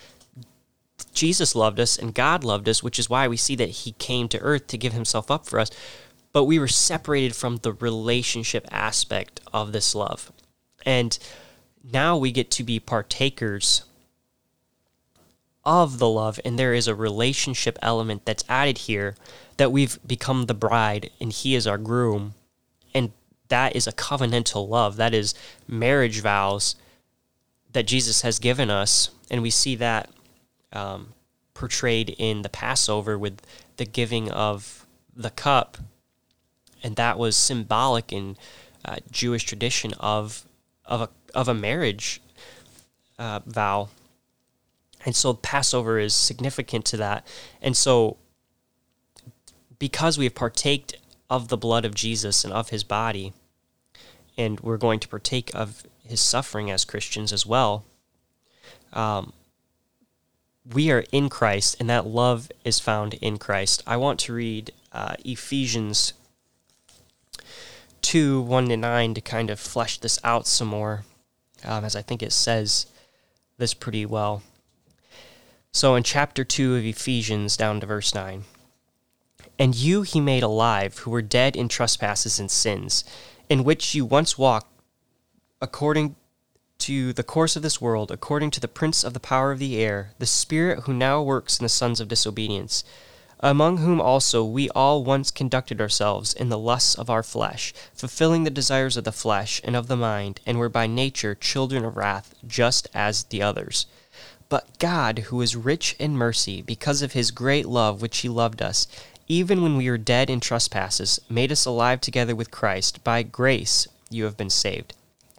Jesus 1.12 1.54
loved 1.54 1.80
us 1.80 1.96
and 1.98 2.14
God 2.14 2.44
loved 2.44 2.68
us, 2.68 2.82
which 2.82 2.98
is 2.98 3.10
why 3.10 3.28
we 3.28 3.36
see 3.36 3.56
that 3.56 3.70
He 3.70 3.92
came 3.92 4.28
to 4.28 4.40
earth 4.40 4.66
to 4.68 4.78
give 4.78 4.92
Himself 4.92 5.30
up 5.30 5.46
for 5.46 5.58
us. 5.58 5.70
But 6.32 6.44
we 6.44 6.58
were 6.58 6.68
separated 6.68 7.34
from 7.34 7.58
the 7.58 7.72
relationship 7.72 8.66
aspect 8.70 9.40
of 9.52 9.72
this 9.72 9.94
love. 9.94 10.30
And 10.84 11.18
now 11.92 12.16
we 12.16 12.32
get 12.32 12.50
to 12.52 12.62
be 12.62 12.78
partakers 12.78 13.82
of 15.64 15.98
the 15.98 16.08
love, 16.08 16.40
and 16.44 16.58
there 16.58 16.72
is 16.72 16.88
a 16.88 16.94
relationship 16.94 17.78
element 17.82 18.24
that's 18.24 18.44
added 18.48 18.78
here 18.78 19.16
that 19.58 19.72
we've 19.72 19.98
become 20.06 20.46
the 20.46 20.54
bride 20.54 21.10
and 21.20 21.32
He 21.32 21.54
is 21.54 21.66
our 21.66 21.78
groom. 21.78 22.34
And 22.94 23.12
that 23.48 23.76
is 23.76 23.86
a 23.86 23.92
covenantal 23.92 24.68
love. 24.68 24.96
That 24.96 25.14
is 25.14 25.34
marriage 25.66 26.20
vows 26.20 26.76
that 27.72 27.86
Jesus 27.86 28.22
has 28.22 28.38
given 28.38 28.70
us. 28.70 29.10
And 29.30 29.42
we 29.42 29.50
see 29.50 29.74
that 29.76 30.08
um, 30.72 31.14
portrayed 31.54 32.14
in 32.18 32.42
the 32.42 32.48
Passover 32.48 33.18
with 33.18 33.40
the 33.76 33.84
giving 33.84 34.30
of 34.30 34.86
the 35.14 35.30
cup. 35.30 35.78
And 36.82 36.96
that 36.96 37.18
was 37.18 37.36
symbolic 37.36 38.12
in 38.12 38.36
uh, 38.84 38.96
Jewish 39.10 39.44
tradition 39.44 39.92
of, 39.94 40.46
of, 40.84 41.00
a, 41.00 41.08
of 41.34 41.48
a 41.48 41.54
marriage 41.54 42.20
uh, 43.18 43.40
vow. 43.44 43.88
And 45.04 45.16
so 45.16 45.34
Passover 45.34 45.98
is 45.98 46.14
significant 46.14 46.84
to 46.86 46.96
that. 46.98 47.26
And 47.60 47.76
so, 47.76 48.16
because 49.78 50.18
we 50.18 50.24
have 50.24 50.34
partaked 50.34 50.94
of 51.30 51.48
the 51.48 51.56
blood 51.56 51.84
of 51.84 51.94
Jesus 51.94 52.44
and 52.44 52.52
of 52.52 52.70
his 52.70 52.84
body, 52.84 53.32
and 54.36 54.60
we're 54.60 54.76
going 54.76 55.00
to 55.00 55.08
partake 55.08 55.50
of 55.54 55.82
his 56.04 56.20
suffering 56.20 56.70
as 56.70 56.84
Christians 56.84 57.32
as 57.32 57.44
well. 57.44 57.84
Um, 58.92 59.32
we 60.72 60.90
are 60.90 61.04
in 61.12 61.28
Christ, 61.28 61.76
and 61.80 61.88
that 61.88 62.06
love 62.06 62.50
is 62.64 62.78
found 62.78 63.14
in 63.14 63.38
Christ. 63.38 63.82
I 63.86 63.96
want 63.96 64.20
to 64.20 64.34
read 64.34 64.72
uh, 64.92 65.14
Ephesians 65.24 66.12
2 68.02 68.40
1 68.42 68.68
to 68.68 68.76
9 68.76 69.14
to 69.14 69.20
kind 69.20 69.50
of 69.50 69.58
flesh 69.58 69.98
this 69.98 70.18
out 70.22 70.46
some 70.46 70.68
more, 70.68 71.04
um, 71.64 71.84
as 71.84 71.96
I 71.96 72.02
think 72.02 72.22
it 72.22 72.32
says 72.32 72.86
this 73.56 73.74
pretty 73.74 74.04
well. 74.04 74.42
So, 75.72 75.94
in 75.94 76.02
chapter 76.02 76.44
2 76.44 76.76
of 76.76 76.84
Ephesians, 76.84 77.56
down 77.56 77.80
to 77.80 77.86
verse 77.86 78.14
9, 78.14 78.44
and 79.58 79.74
you 79.74 80.02
he 80.02 80.20
made 80.20 80.42
alive, 80.42 80.98
who 80.98 81.10
were 81.10 81.22
dead 81.22 81.56
in 81.56 81.68
trespasses 81.68 82.38
and 82.38 82.50
sins, 82.50 83.04
in 83.48 83.64
which 83.64 83.94
you 83.94 84.04
once 84.04 84.38
walked 84.38 84.72
according 85.60 86.14
to 86.88 87.12
the 87.12 87.22
course 87.22 87.54
of 87.54 87.62
this 87.62 87.82
world, 87.82 88.10
according 88.10 88.50
to 88.50 88.60
the 88.60 88.66
prince 88.66 89.04
of 89.04 89.12
the 89.12 89.20
power 89.20 89.52
of 89.52 89.58
the 89.58 89.76
air, 89.76 90.12
the 90.18 90.24
spirit 90.24 90.84
who 90.84 90.94
now 90.94 91.20
works 91.20 91.58
in 91.58 91.64
the 91.64 91.68
sons 91.68 92.00
of 92.00 92.08
disobedience, 92.08 92.82
among 93.40 93.76
whom 93.76 94.00
also 94.00 94.42
we 94.42 94.70
all 94.70 95.04
once 95.04 95.30
conducted 95.30 95.82
ourselves 95.82 96.32
in 96.32 96.48
the 96.48 96.56
lusts 96.56 96.94
of 96.94 97.10
our 97.10 97.22
flesh, 97.22 97.74
fulfilling 97.92 98.44
the 98.44 98.50
desires 98.50 98.96
of 98.96 99.04
the 99.04 99.12
flesh 99.12 99.60
and 99.64 99.76
of 99.76 99.86
the 99.86 99.98
mind, 99.98 100.40
and 100.46 100.58
were 100.58 100.70
by 100.70 100.86
nature 100.86 101.34
children 101.34 101.84
of 101.84 101.94
wrath, 101.94 102.34
just 102.46 102.88
as 102.94 103.24
the 103.24 103.42
others. 103.42 103.84
But 104.48 104.78
God, 104.78 105.18
who 105.26 105.42
is 105.42 105.54
rich 105.54 105.94
in 105.98 106.16
mercy, 106.16 106.62
because 106.62 107.02
of 107.02 107.12
his 107.12 107.30
great 107.32 107.66
love 107.66 108.00
which 108.00 108.20
he 108.20 108.30
loved 108.30 108.62
us, 108.62 108.88
even 109.26 109.62
when 109.62 109.76
we 109.76 109.90
were 109.90 109.98
dead 109.98 110.30
in 110.30 110.40
trespasses, 110.40 111.20
made 111.28 111.52
us 111.52 111.66
alive 111.66 112.00
together 112.00 112.34
with 112.34 112.50
Christ. 112.50 113.04
By 113.04 113.24
grace 113.24 113.86
you 114.08 114.24
have 114.24 114.38
been 114.38 114.48
saved, 114.48 114.94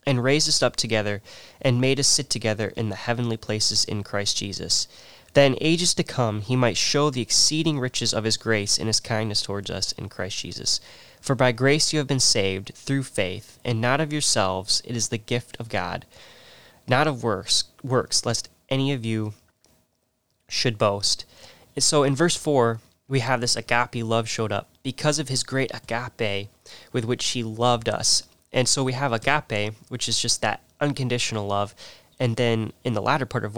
and 0.09 0.23
raised 0.23 0.49
us 0.49 0.63
up 0.63 0.75
together, 0.75 1.21
and 1.61 1.79
made 1.79 1.99
us 1.99 2.07
sit 2.07 2.31
together 2.31 2.73
in 2.75 2.89
the 2.89 2.95
heavenly 2.95 3.37
places 3.37 3.85
in 3.85 4.01
Christ 4.01 4.37
Jesus, 4.37 4.87
that 5.35 5.45
in 5.45 5.55
ages 5.61 5.93
to 5.93 6.03
come 6.03 6.41
he 6.41 6.55
might 6.55 6.77
show 6.77 7.11
the 7.11 7.21
exceeding 7.21 7.79
riches 7.79 8.11
of 8.11 8.23
his 8.23 8.35
grace 8.35 8.79
and 8.79 8.87
his 8.87 8.99
kindness 8.99 9.43
towards 9.43 9.69
us 9.69 9.91
in 9.91 10.09
Christ 10.09 10.39
Jesus. 10.39 10.81
For 11.21 11.35
by 11.35 11.51
grace 11.51 11.93
you 11.93 11.99
have 11.99 12.07
been 12.07 12.19
saved 12.19 12.71
through 12.73 13.03
faith, 13.03 13.59
and 13.63 13.79
not 13.79 14.01
of 14.01 14.11
yourselves, 14.11 14.81
it 14.83 14.95
is 14.95 15.09
the 15.09 15.19
gift 15.19 15.55
of 15.59 15.69
God, 15.69 16.07
not 16.87 17.05
of 17.05 17.21
works, 17.23 17.65
works 17.83 18.25
lest 18.25 18.49
any 18.67 18.91
of 18.91 19.05
you 19.05 19.33
should 20.47 20.79
boast. 20.79 21.23
So 21.77 22.01
in 22.01 22.15
verse 22.15 22.35
4, 22.35 22.79
we 23.07 23.19
have 23.19 23.41
this 23.41 23.55
agape 23.55 24.03
love 24.03 24.27
showed 24.27 24.51
up 24.51 24.69
because 24.81 25.19
of 25.19 25.29
his 25.29 25.43
great 25.43 25.71
agape 25.71 26.49
with 26.91 27.05
which 27.05 27.27
he 27.27 27.43
loved 27.43 27.87
us. 27.87 28.23
And 28.51 28.67
so 28.67 28.83
we 28.83 28.93
have 28.93 29.13
agape, 29.13 29.75
which 29.89 30.09
is 30.09 30.19
just 30.19 30.41
that 30.41 30.61
unconditional 30.79 31.47
love. 31.47 31.75
And 32.19 32.35
then 32.35 32.73
in 32.83 32.93
the 32.93 33.01
latter 33.01 33.25
part 33.25 33.45
of 33.45 33.57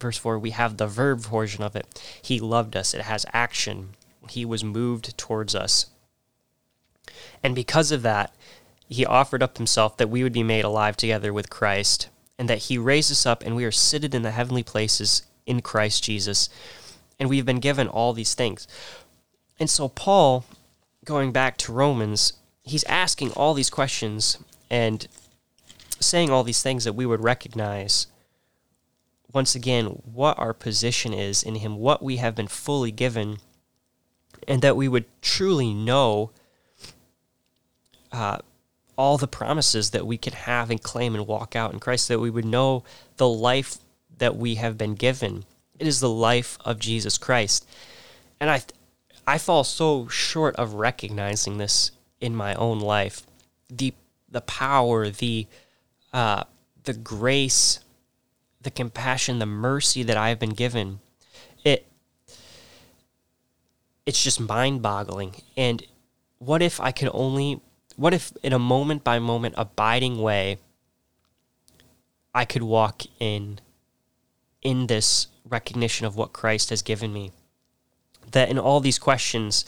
verse 0.00 0.16
4, 0.16 0.38
we 0.38 0.50
have 0.50 0.76
the 0.76 0.86
verb 0.86 1.20
version 1.20 1.64
of 1.64 1.74
it. 1.74 1.86
He 2.22 2.40
loved 2.40 2.76
us, 2.76 2.94
it 2.94 3.02
has 3.02 3.26
action. 3.32 3.90
He 4.28 4.44
was 4.44 4.62
moved 4.62 5.16
towards 5.16 5.54
us. 5.54 5.86
And 7.42 7.54
because 7.54 7.90
of 7.90 8.02
that, 8.02 8.34
he 8.88 9.06
offered 9.06 9.42
up 9.42 9.56
himself 9.56 9.96
that 9.96 10.10
we 10.10 10.22
would 10.22 10.32
be 10.32 10.42
made 10.42 10.64
alive 10.64 10.96
together 10.96 11.32
with 11.32 11.50
Christ, 11.50 12.08
and 12.38 12.48
that 12.48 12.58
he 12.58 12.78
raised 12.78 13.10
us 13.10 13.26
up, 13.26 13.42
and 13.44 13.56
we 13.56 13.64
are 13.64 13.72
seated 13.72 14.14
in 14.14 14.22
the 14.22 14.30
heavenly 14.30 14.62
places 14.62 15.22
in 15.46 15.62
Christ 15.62 16.04
Jesus 16.04 16.48
and 17.18 17.28
we've 17.28 17.46
been 17.46 17.60
given 17.60 17.88
all 17.88 18.12
these 18.12 18.34
things. 18.34 18.68
And 19.58 19.68
so, 19.68 19.88
Paul, 19.88 20.44
going 21.04 21.32
back 21.32 21.56
to 21.58 21.72
Romans, 21.72 22.34
he's 22.68 22.84
asking 22.84 23.32
all 23.32 23.54
these 23.54 23.70
questions 23.70 24.38
and 24.70 25.06
saying 26.00 26.30
all 26.30 26.44
these 26.44 26.62
things 26.62 26.84
that 26.84 26.92
we 26.92 27.06
would 27.06 27.22
recognize 27.22 28.06
once 29.32 29.54
again 29.54 29.86
what 29.86 30.38
our 30.38 30.54
position 30.54 31.12
is 31.12 31.42
in 31.42 31.56
him, 31.56 31.76
what 31.76 32.02
we 32.02 32.16
have 32.16 32.34
been 32.34 32.48
fully 32.48 32.90
given, 32.90 33.38
and 34.46 34.62
that 34.62 34.76
we 34.76 34.88
would 34.88 35.04
truly 35.20 35.74
know 35.74 36.30
uh, 38.10 38.38
all 38.96 39.18
the 39.18 39.28
promises 39.28 39.90
that 39.90 40.06
we 40.06 40.16
can 40.16 40.32
have 40.32 40.70
and 40.70 40.82
claim 40.82 41.14
and 41.14 41.26
walk 41.26 41.54
out 41.54 41.72
in 41.72 41.78
Christ, 41.78 42.08
that 42.08 42.20
we 42.20 42.30
would 42.30 42.44
know 42.44 42.84
the 43.16 43.28
life 43.28 43.78
that 44.16 44.36
we 44.36 44.54
have 44.54 44.78
been 44.78 44.94
given 44.94 45.44
it 45.78 45.86
is 45.86 46.00
the 46.00 46.10
life 46.10 46.58
of 46.64 46.78
Jesus 46.78 47.18
Christ. 47.18 47.66
And 48.40 48.50
I 48.50 48.62
I 49.26 49.38
fall 49.38 49.64
so 49.64 50.08
short 50.08 50.56
of 50.56 50.74
recognizing 50.74 51.58
this 51.58 51.90
in 52.20 52.34
my 52.34 52.54
own 52.54 52.80
life. 52.80 53.22
The 53.68 53.94
the 54.30 54.40
power, 54.40 55.10
the 55.10 55.46
uh, 56.12 56.44
the 56.84 56.94
grace, 56.94 57.80
the 58.60 58.70
compassion, 58.70 59.38
the 59.38 59.46
mercy 59.46 60.02
that 60.02 60.16
I 60.16 60.28
have 60.30 60.38
been 60.38 60.54
given. 60.54 61.00
It 61.64 61.86
it's 64.06 64.22
just 64.22 64.40
mind-boggling. 64.40 65.42
And 65.56 65.82
what 66.38 66.62
if 66.62 66.80
I 66.80 66.92
could 66.92 67.10
only 67.12 67.60
what 67.96 68.14
if 68.14 68.32
in 68.42 68.52
a 68.52 68.58
moment 68.58 69.04
by 69.04 69.18
moment 69.18 69.54
abiding 69.58 70.20
way 70.20 70.58
I 72.34 72.44
could 72.44 72.62
walk 72.62 73.02
in 73.18 73.60
in 74.62 74.86
this 74.86 75.28
recognition 75.48 76.06
of 76.06 76.16
what 76.16 76.32
Christ 76.32 76.70
has 76.70 76.82
given 76.82 77.12
me. 77.12 77.32
That 78.32 78.48
in 78.48 78.58
all 78.58 78.80
these 78.80 78.98
questions, 78.98 79.64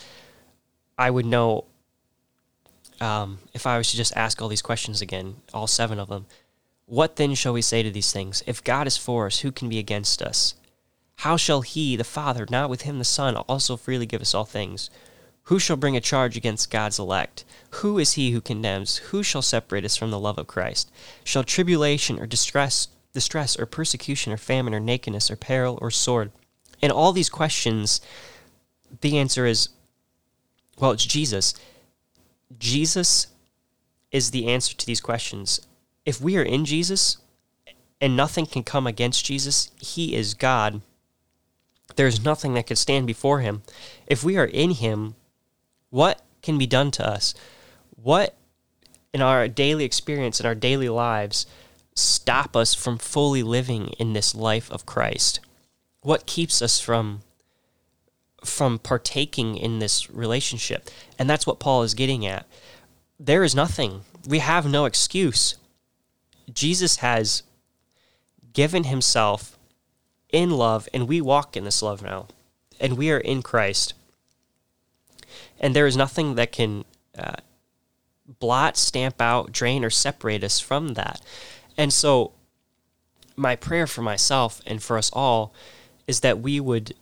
I 0.99 1.11
would 1.11 1.27
know 1.27 1.65
um, 3.01 3.39
if 3.55 3.67
I 3.67 3.79
was 3.79 3.91
to 3.91 3.97
just 3.97 4.17
ask 4.17 4.41
all 4.41 4.49
these 4.49 4.63
questions 4.63 5.01
again, 5.01 5.37
all 5.55 5.67
seven 5.67 5.99
of 5.99 6.09
them. 6.09 6.27
What 6.87 7.17
then 7.17 7.35
shall 7.35 7.53
we 7.53 7.63
say 7.63 7.83
to 7.83 7.91
these 7.91 8.13
things? 8.13 8.43
If 8.47 8.65
God 8.65 8.87
is 8.87 8.97
for 8.97 9.27
us, 9.27 9.41
who 9.41 9.53
can 9.53 9.69
be 9.69 9.79
against 9.79 10.21
us? 10.23 10.55
How 11.17 11.37
shall 11.37 11.61
he, 11.61 11.97
the 11.97 12.05
Father, 12.05 12.47
not 12.51 12.71
with 12.71 12.83
him 12.83 12.99
the 12.99 13.05
Son, 13.05 13.37
also 13.37 13.77
freely 13.77 14.07
give 14.07 14.23
us 14.23 14.35
all 14.35 14.45
things? 14.45 14.91
Who 15.45 15.59
shall 15.59 15.77
bring 15.77 15.97
a 15.97 16.01
charge 16.01 16.37
against 16.37 16.71
God's 16.71 16.99
elect? 16.99 17.45
Who 17.71 17.99
is 17.99 18.13
he 18.13 18.31
who 18.31 18.41
condemns? 18.41 18.97
Who 18.97 19.23
shall 19.23 19.43
separate 19.43 19.85
us 19.85 19.97
from 19.97 20.11
the 20.11 20.19
love 20.19 20.39
of 20.39 20.47
Christ? 20.47 20.91
Shall 21.25 21.45
tribulation 21.45 22.19
or 22.19 22.27
distress 22.27 22.89
distress 23.13 23.59
or 23.59 23.67
persecution 23.67 24.33
or 24.33 24.37
famine 24.37 24.73
or 24.73 24.81
nakedness 24.81 25.31
or 25.31 25.37
peril 25.37 25.79
or 25.83 25.91
sword? 25.91 26.31
In 26.81 26.91
all 26.91 27.13
these 27.13 27.29
questions, 27.29 28.01
the 29.01 29.19
answer 29.19 29.45
is 29.47 29.71
well, 30.79 30.93
it's 30.93 31.05
Jesus. 31.05 31.55
Jesus 32.59 33.29
is 34.11 34.31
the 34.31 34.49
answer 34.49 34.77
to 34.77 34.87
these 34.87 35.01
questions. 35.01 35.61
If 36.05 36.21
we 36.21 36.37
are 36.37 36.43
in 36.43 36.65
Jesus 36.65 37.19
and 38.01 38.17
nothing 38.17 38.47
can 38.47 38.63
come 38.63 38.87
against 38.87 39.25
Jesus, 39.25 39.71
He 39.81 40.15
is 40.15 40.35
God. 40.35 40.81
There's 41.97 42.25
nothing 42.25 42.55
that 42.55 42.67
can 42.67 42.77
stand 42.77 43.07
before 43.07 43.41
Him. 43.41 43.63
If 44.07 44.25
we 44.25 44.37
are 44.37 44.47
in 44.47 44.73
Him, 44.73 45.15
what 45.91 46.23
can 46.43 46.59
be 46.59 46.67
done 46.67 46.91
to 46.93 47.07
us? 47.07 47.35
What 47.97 48.35
in 49.13 49.21
our 49.21 49.49
daily 49.49 49.85
experience, 49.85 50.41
in 50.41 50.47
our 50.47 50.55
daily 50.55 50.89
lives, 50.89 51.47
stop 51.95 52.57
us 52.57 52.75
from 52.75 52.99
fully 52.99 53.43
living 53.43 53.89
in 53.99 54.13
this 54.13 54.35
life 54.35 54.71
of 54.71 54.87
Christ? 54.87 55.41
What 56.03 56.27
keeps 56.27 56.63
us 56.63 56.81
from 56.81 57.21
from 58.45 58.79
partaking 58.79 59.57
in 59.57 59.79
this 59.79 60.11
relationship. 60.11 60.89
And 61.19 61.29
that's 61.29 61.47
what 61.47 61.59
Paul 61.59 61.83
is 61.83 61.95
getting 61.95 62.27
at. 62.27 62.47
There 63.19 63.45
is 63.45 63.55
nothing, 63.55 64.03
we 64.27 64.39
have 64.39 64.67
no 64.67 64.85
excuse. 64.85 65.57
Jesus 66.53 66.97
has 66.97 67.43
given 68.53 68.85
himself 68.85 69.57
in 70.33 70.51
love, 70.51 70.89
and 70.93 71.09
we 71.09 71.21
walk 71.21 71.57
in 71.57 71.65
this 71.65 71.83
love 71.83 72.03
now, 72.03 72.27
and 72.81 72.97
we 72.97 73.11
are 73.11 73.19
in 73.19 73.43
Christ. 73.43 73.95
And 75.61 75.77
there 75.77 75.87
is 75.87 75.97
nothing 75.97 76.35
that 76.37 76.53
can 76.53 76.85
uh, 77.17 77.37
blot, 78.39 78.77
stamp 78.77 79.21
out, 79.21 79.53
drain, 79.53 79.85
or 79.85 79.91
separate 79.91 80.45
us 80.45 80.61
from 80.61 80.95
that. 80.95 81.21
And 81.77 81.93
so, 81.93 82.33
my 83.37 83.57
prayer 83.57 83.87
for 83.87 84.03
myself 84.03 84.61
and 84.67 84.83
for 84.83 84.99
us 84.99 85.11
all 85.13 85.53
is 86.07 86.21
that 86.21 86.41
we 86.41 86.61
would 86.61 86.95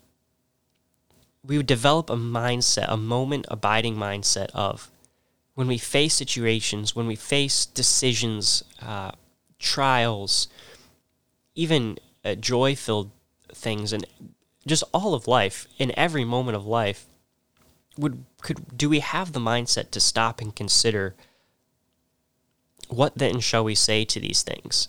we 1.48 1.56
would 1.56 1.66
develop 1.66 2.10
a 2.10 2.16
mindset, 2.16 2.84
a 2.88 2.96
moment 2.96 3.46
abiding 3.48 3.96
mindset 3.96 4.50
of 4.54 4.90
when 5.54 5.66
we 5.66 5.78
face 5.78 6.14
situations, 6.14 6.94
when 6.94 7.06
we 7.06 7.16
face 7.16 7.64
decisions, 7.64 8.62
uh, 8.80 9.10
trials, 9.58 10.46
even 11.54 11.98
uh, 12.24 12.34
joy 12.34 12.76
filled 12.76 13.10
things, 13.52 13.92
and 13.94 14.04
just 14.66 14.84
all 14.92 15.14
of 15.14 15.26
life, 15.26 15.66
in 15.78 15.90
every 15.98 16.24
moment 16.24 16.54
of 16.54 16.66
life, 16.66 17.06
would 17.96 18.24
could 18.42 18.76
do 18.76 18.88
we 18.88 19.00
have 19.00 19.32
the 19.32 19.40
mindset 19.40 19.90
to 19.90 19.98
stop 19.98 20.40
and 20.40 20.54
consider 20.54 21.16
what 22.88 23.16
then 23.16 23.40
shall 23.40 23.64
we 23.64 23.74
say 23.74 24.04
to 24.04 24.20
these 24.20 24.42
things? 24.42 24.88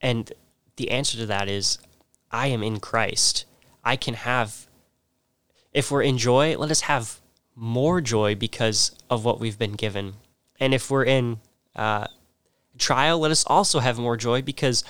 And 0.00 0.32
the 0.76 0.90
answer 0.90 1.16
to 1.16 1.26
that 1.26 1.48
is 1.48 1.78
I 2.30 2.48
am 2.48 2.62
in 2.62 2.80
Christ. 2.80 3.46
I 3.82 3.96
can 3.96 4.14
have 4.14 4.68
if 5.72 5.90
we're 5.90 6.02
in 6.02 6.18
joy, 6.18 6.56
let 6.56 6.70
us 6.70 6.82
have 6.82 7.20
more 7.54 8.00
joy 8.00 8.34
because 8.34 8.92
of 9.10 9.24
what 9.24 9.40
we've 9.40 9.58
been 9.58 9.72
given. 9.72 10.14
And 10.60 10.74
if 10.74 10.90
we're 10.90 11.04
in 11.04 11.40
uh, 11.74 12.06
trial, 12.78 13.18
let 13.18 13.30
us 13.30 13.44
also 13.46 13.80
have 13.80 13.98
more 13.98 14.16
joy 14.16 14.42
because 14.42 14.84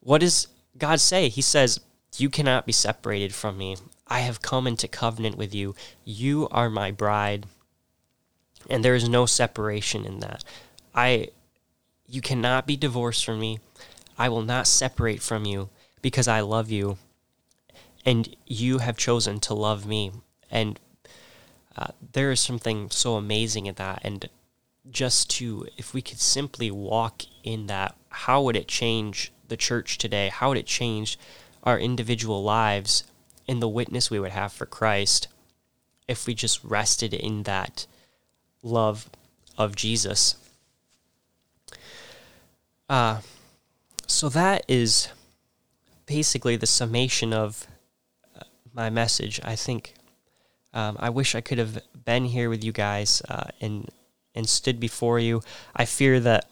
what 0.00 0.20
does 0.20 0.48
God 0.78 1.00
say? 1.00 1.28
He 1.28 1.42
says, 1.42 1.80
You 2.16 2.30
cannot 2.30 2.66
be 2.66 2.72
separated 2.72 3.34
from 3.34 3.58
me. 3.58 3.76
I 4.08 4.20
have 4.20 4.42
come 4.42 4.66
into 4.66 4.88
covenant 4.88 5.36
with 5.36 5.54
you. 5.54 5.74
You 6.04 6.48
are 6.50 6.70
my 6.70 6.90
bride. 6.90 7.46
And 8.68 8.84
there 8.84 8.94
is 8.94 9.08
no 9.08 9.26
separation 9.26 10.04
in 10.04 10.20
that. 10.20 10.44
I 10.94 11.28
you 12.08 12.20
cannot 12.20 12.66
be 12.66 12.76
divorced 12.76 13.24
from 13.24 13.40
me. 13.40 13.58
I 14.16 14.28
will 14.28 14.42
not 14.42 14.66
separate 14.66 15.20
from 15.22 15.44
you 15.44 15.70
because 16.02 16.28
I 16.28 16.40
love 16.40 16.70
you 16.70 16.98
and 18.06 18.36
you 18.46 18.78
have 18.78 18.96
chosen 18.96 19.40
to 19.40 19.52
love 19.52 19.84
me. 19.84 20.12
And 20.48 20.78
uh, 21.76 21.88
there 22.12 22.30
is 22.30 22.40
something 22.40 22.88
so 22.88 23.16
amazing 23.16 23.66
in 23.66 23.74
that. 23.74 24.00
And 24.04 24.28
just 24.88 25.28
to, 25.30 25.66
if 25.76 25.92
we 25.92 26.00
could 26.00 26.20
simply 26.20 26.70
walk 26.70 27.24
in 27.42 27.66
that, 27.66 27.96
how 28.08 28.40
would 28.42 28.54
it 28.54 28.68
change 28.68 29.32
the 29.48 29.56
church 29.56 29.98
today? 29.98 30.28
How 30.28 30.48
would 30.48 30.58
it 30.58 30.66
change 30.66 31.18
our 31.64 31.78
individual 31.78 32.44
lives 32.44 33.02
in 33.48 33.58
the 33.58 33.68
witness 33.68 34.08
we 34.08 34.20
would 34.20 34.30
have 34.30 34.52
for 34.52 34.66
Christ 34.66 35.26
if 36.06 36.28
we 36.28 36.34
just 36.34 36.62
rested 36.62 37.12
in 37.12 37.42
that 37.42 37.86
love 38.62 39.10
of 39.58 39.74
Jesus? 39.74 40.36
Uh, 42.88 43.18
so 44.06 44.28
that 44.28 44.64
is 44.68 45.08
basically 46.06 46.54
the 46.54 46.68
summation 46.68 47.32
of 47.32 47.66
my 48.76 48.90
message. 48.90 49.40
I 49.42 49.56
think 49.56 49.94
um, 50.74 50.96
I 51.00 51.08
wish 51.08 51.34
I 51.34 51.40
could 51.40 51.58
have 51.58 51.82
been 52.04 52.26
here 52.26 52.50
with 52.50 52.62
you 52.62 52.70
guys 52.70 53.22
uh, 53.28 53.48
and 53.60 53.90
and 54.34 54.46
stood 54.46 54.78
before 54.78 55.18
you. 55.18 55.42
I 55.74 55.86
fear 55.86 56.20
that. 56.20 56.46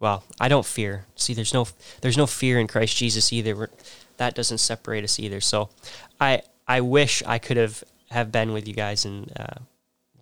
Well, 0.00 0.24
I 0.40 0.48
don't 0.48 0.66
fear. 0.66 1.06
See, 1.14 1.34
there's 1.34 1.54
no 1.54 1.68
there's 2.00 2.16
no 2.16 2.26
fear 2.26 2.58
in 2.58 2.66
Christ 2.66 2.96
Jesus 2.96 3.32
either. 3.32 3.54
We're, 3.54 3.68
that 4.16 4.34
doesn't 4.34 4.58
separate 4.58 5.04
us 5.04 5.20
either. 5.20 5.40
So, 5.40 5.68
I 6.18 6.42
I 6.66 6.80
wish 6.80 7.22
I 7.26 7.38
could 7.38 7.58
have 7.58 7.84
have 8.10 8.32
been 8.32 8.52
with 8.52 8.66
you 8.66 8.74
guys 8.74 9.04
and 9.04 9.30
uh, 9.38 9.60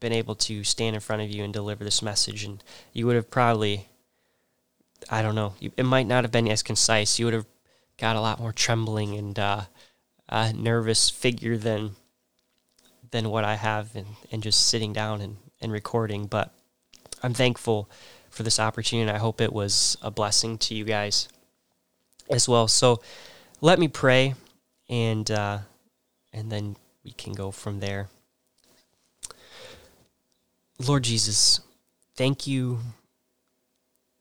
been 0.00 0.12
able 0.12 0.34
to 0.34 0.64
stand 0.64 0.96
in 0.96 1.00
front 1.00 1.22
of 1.22 1.30
you 1.30 1.44
and 1.44 1.52
deliver 1.52 1.84
this 1.84 2.02
message, 2.02 2.44
and 2.44 2.62
you 2.92 3.06
would 3.06 3.16
have 3.16 3.30
probably. 3.30 3.88
I 5.10 5.20
don't 5.22 5.34
know. 5.34 5.52
It 5.60 5.84
might 5.84 6.06
not 6.06 6.24
have 6.24 6.32
been 6.32 6.48
as 6.48 6.62
concise. 6.62 7.18
You 7.18 7.26
would 7.26 7.34
have 7.34 7.46
got 7.98 8.16
a 8.16 8.20
lot 8.20 8.40
more 8.40 8.52
trembling 8.52 9.14
and 9.14 9.38
uh, 9.38 9.62
a 10.34 10.52
nervous 10.52 11.10
figure 11.10 11.56
than 11.56 11.94
than 13.12 13.30
what 13.30 13.44
I 13.44 13.54
have 13.54 13.94
and, 13.94 14.06
and 14.32 14.42
just 14.42 14.66
sitting 14.66 14.92
down 14.92 15.20
and, 15.20 15.36
and 15.60 15.70
recording. 15.70 16.26
But 16.26 16.52
I'm 17.22 17.34
thankful 17.34 17.88
for 18.30 18.42
this 18.42 18.58
opportunity. 18.58 19.08
I 19.08 19.18
hope 19.18 19.40
it 19.40 19.52
was 19.52 19.96
a 20.02 20.10
blessing 20.10 20.58
to 20.58 20.74
you 20.74 20.84
guys 20.84 21.28
as 22.28 22.48
well. 22.48 22.66
So 22.66 23.00
let 23.60 23.78
me 23.78 23.86
pray 23.86 24.34
and 24.88 25.30
uh, 25.30 25.58
and 26.32 26.50
then 26.50 26.74
we 27.04 27.12
can 27.12 27.32
go 27.32 27.52
from 27.52 27.78
there. 27.78 28.08
Lord 30.84 31.04
Jesus, 31.04 31.60
thank 32.16 32.44
you 32.44 32.80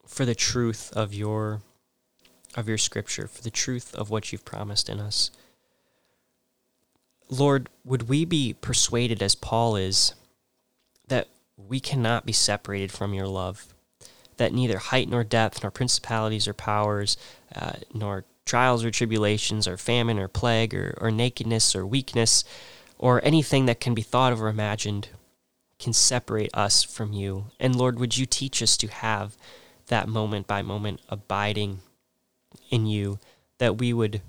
for 0.05 0.25
the 0.25 0.35
truth 0.35 0.93
of 0.95 1.11
your 1.11 1.61
of 2.55 2.67
your 2.67 2.77
scripture, 2.77 3.27
for 3.27 3.41
the 3.41 3.49
truth 3.49 3.95
of 3.95 4.11
what 4.11 4.31
you've 4.31 4.45
promised 4.45 4.89
in 4.89 4.99
us. 4.99 5.31
Lord, 7.33 7.69
would 7.83 8.07
we 8.07 8.25
be 8.25 8.53
persuaded, 8.53 9.21
as 9.21 9.35
Paul 9.35 9.75
is, 9.75 10.13
that 11.07 11.27
we 11.57 11.79
cannot 11.79 12.25
be 12.25 12.33
separated 12.33 12.91
from 12.91 13.13
your 13.13 13.27
love, 13.27 13.73
that 14.37 14.53
neither 14.53 14.77
height 14.77 15.09
nor 15.09 15.23
depth, 15.23 15.63
nor 15.63 15.71
principalities 15.71 16.47
or 16.47 16.53
powers, 16.53 17.17
uh, 17.55 17.73
nor 17.93 18.25
trials 18.45 18.83
or 18.83 18.91
tribulations, 18.91 19.67
or 19.67 19.77
famine 19.77 20.19
or 20.19 20.27
plague, 20.27 20.73
or, 20.73 20.97
or 21.01 21.11
nakedness 21.11 21.75
or 21.75 21.85
weakness, 21.85 22.43
or 22.97 23.23
anything 23.25 23.65
that 23.65 23.79
can 23.79 23.93
be 23.93 24.01
thought 24.01 24.31
of 24.31 24.41
or 24.41 24.47
imagined 24.47 25.09
can 25.79 25.93
separate 25.93 26.51
us 26.53 26.83
from 26.83 27.13
you. 27.13 27.45
And 27.59 27.75
Lord, 27.75 27.99
would 27.99 28.17
you 28.17 28.25
teach 28.25 28.61
us 28.61 28.77
to 28.77 28.87
have 28.87 29.35
that 29.87 30.07
moment 30.07 30.47
by 30.47 30.61
moment 30.61 31.01
abiding 31.09 31.79
in 32.69 32.85
you, 32.85 33.19
that 33.57 33.77
we 33.77 33.91
would 33.91 34.21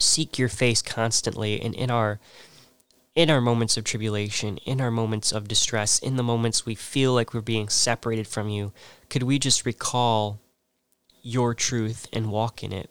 seek 0.00 0.38
your 0.38 0.48
face 0.48 0.82
constantly 0.82 1.60
and 1.60 1.74
in 1.74 1.90
our 1.90 2.18
in 3.14 3.28
our 3.28 3.40
moments 3.40 3.76
of 3.76 3.84
tribulation, 3.84 4.56
in 4.58 4.80
our 4.80 4.90
moments 4.90 5.32
of 5.32 5.48
distress, 5.48 5.98
in 5.98 6.16
the 6.16 6.22
moments 6.22 6.64
we 6.64 6.74
feel 6.74 7.12
like 7.12 7.34
we're 7.34 7.40
being 7.40 7.68
separated 7.68 8.26
from 8.26 8.48
you, 8.48 8.72
could 9.08 9.24
we 9.24 9.38
just 9.38 9.66
recall 9.66 10.40
your 11.22 11.52
truth 11.52 12.06
and 12.12 12.30
walk 12.30 12.62
in 12.62 12.72
it? 12.72 12.88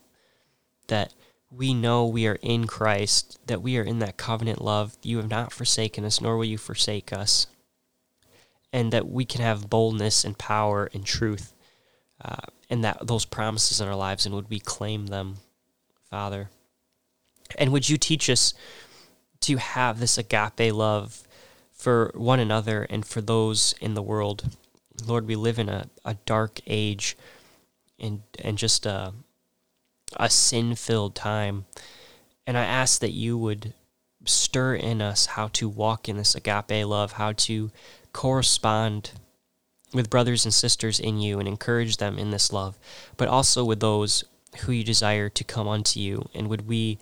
That 0.87 1.13
we 1.49 1.73
know 1.73 2.05
we 2.05 2.27
are 2.27 2.37
in 2.41 2.67
Christ, 2.67 3.39
that 3.47 3.61
we 3.61 3.77
are 3.77 3.83
in 3.83 3.99
that 3.99 4.17
covenant 4.17 4.61
love. 4.61 4.97
You 5.01 5.17
have 5.17 5.29
not 5.29 5.53
forsaken 5.53 6.03
us, 6.05 6.21
nor 6.21 6.37
will 6.37 6.45
you 6.45 6.57
forsake 6.57 7.13
us. 7.13 7.47
And 8.71 8.93
that 8.93 9.07
we 9.07 9.25
can 9.25 9.41
have 9.41 9.69
boldness 9.69 10.23
and 10.23 10.37
power 10.37 10.89
and 10.93 11.05
truth, 11.05 11.53
uh, 12.23 12.45
and 12.69 12.83
that 12.83 13.07
those 13.07 13.25
promises 13.25 13.81
in 13.81 13.87
our 13.87 13.95
lives, 13.95 14.25
and 14.27 14.35
would 14.35 14.49
we 14.49 14.59
claim 14.59 15.07
them, 15.07 15.37
Father? 16.09 16.49
And 17.57 17.71
would 17.71 17.89
you 17.89 17.97
teach 17.97 18.29
us 18.29 18.53
to 19.41 19.57
have 19.57 19.99
this 19.99 20.17
agape 20.17 20.73
love 20.73 21.23
for 21.71 22.11
one 22.15 22.39
another 22.39 22.83
and 22.89 23.05
for 23.05 23.21
those 23.21 23.73
in 23.81 23.93
the 23.93 24.01
world? 24.01 24.55
Lord, 25.05 25.27
we 25.27 25.35
live 25.35 25.59
in 25.59 25.69
a, 25.69 25.87
a 26.03 26.15
dark 26.25 26.59
age 26.67 27.17
and 27.99 28.21
and 28.39 28.57
just 28.57 28.85
a 28.85 29.13
a 30.17 30.29
sin 30.29 30.75
filled 30.75 31.15
time. 31.15 31.65
And 32.47 32.57
I 32.57 32.65
ask 32.65 32.99
that 33.01 33.11
you 33.11 33.37
would 33.37 33.73
stir 34.25 34.75
in 34.75 35.01
us 35.01 35.27
how 35.27 35.47
to 35.49 35.69
walk 35.69 36.09
in 36.09 36.17
this 36.17 36.35
agape 36.35 36.85
love, 36.85 37.13
how 37.13 37.31
to 37.33 37.71
correspond 38.11 39.11
with 39.93 40.09
brothers 40.09 40.45
and 40.45 40.53
sisters 40.53 40.99
in 40.99 41.19
you 41.19 41.39
and 41.39 41.47
encourage 41.47 41.97
them 41.97 42.17
in 42.17 42.31
this 42.31 42.51
love, 42.51 42.77
but 43.17 43.27
also 43.27 43.63
with 43.63 43.79
those 43.79 44.23
who 44.61 44.71
you 44.71 44.83
desire 44.83 45.29
to 45.29 45.43
come 45.43 45.67
unto 45.67 45.99
you. 45.99 46.27
And 46.33 46.47
would 46.47 46.67
we 46.67 46.99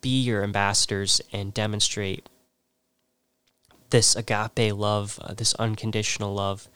be 0.00 0.22
your 0.22 0.42
ambassadors 0.42 1.20
and 1.32 1.54
demonstrate 1.54 2.28
this 3.90 4.16
agape 4.16 4.74
love, 4.74 5.18
uh, 5.22 5.34
this 5.34 5.54
unconditional 5.54 6.34
love 6.34 6.68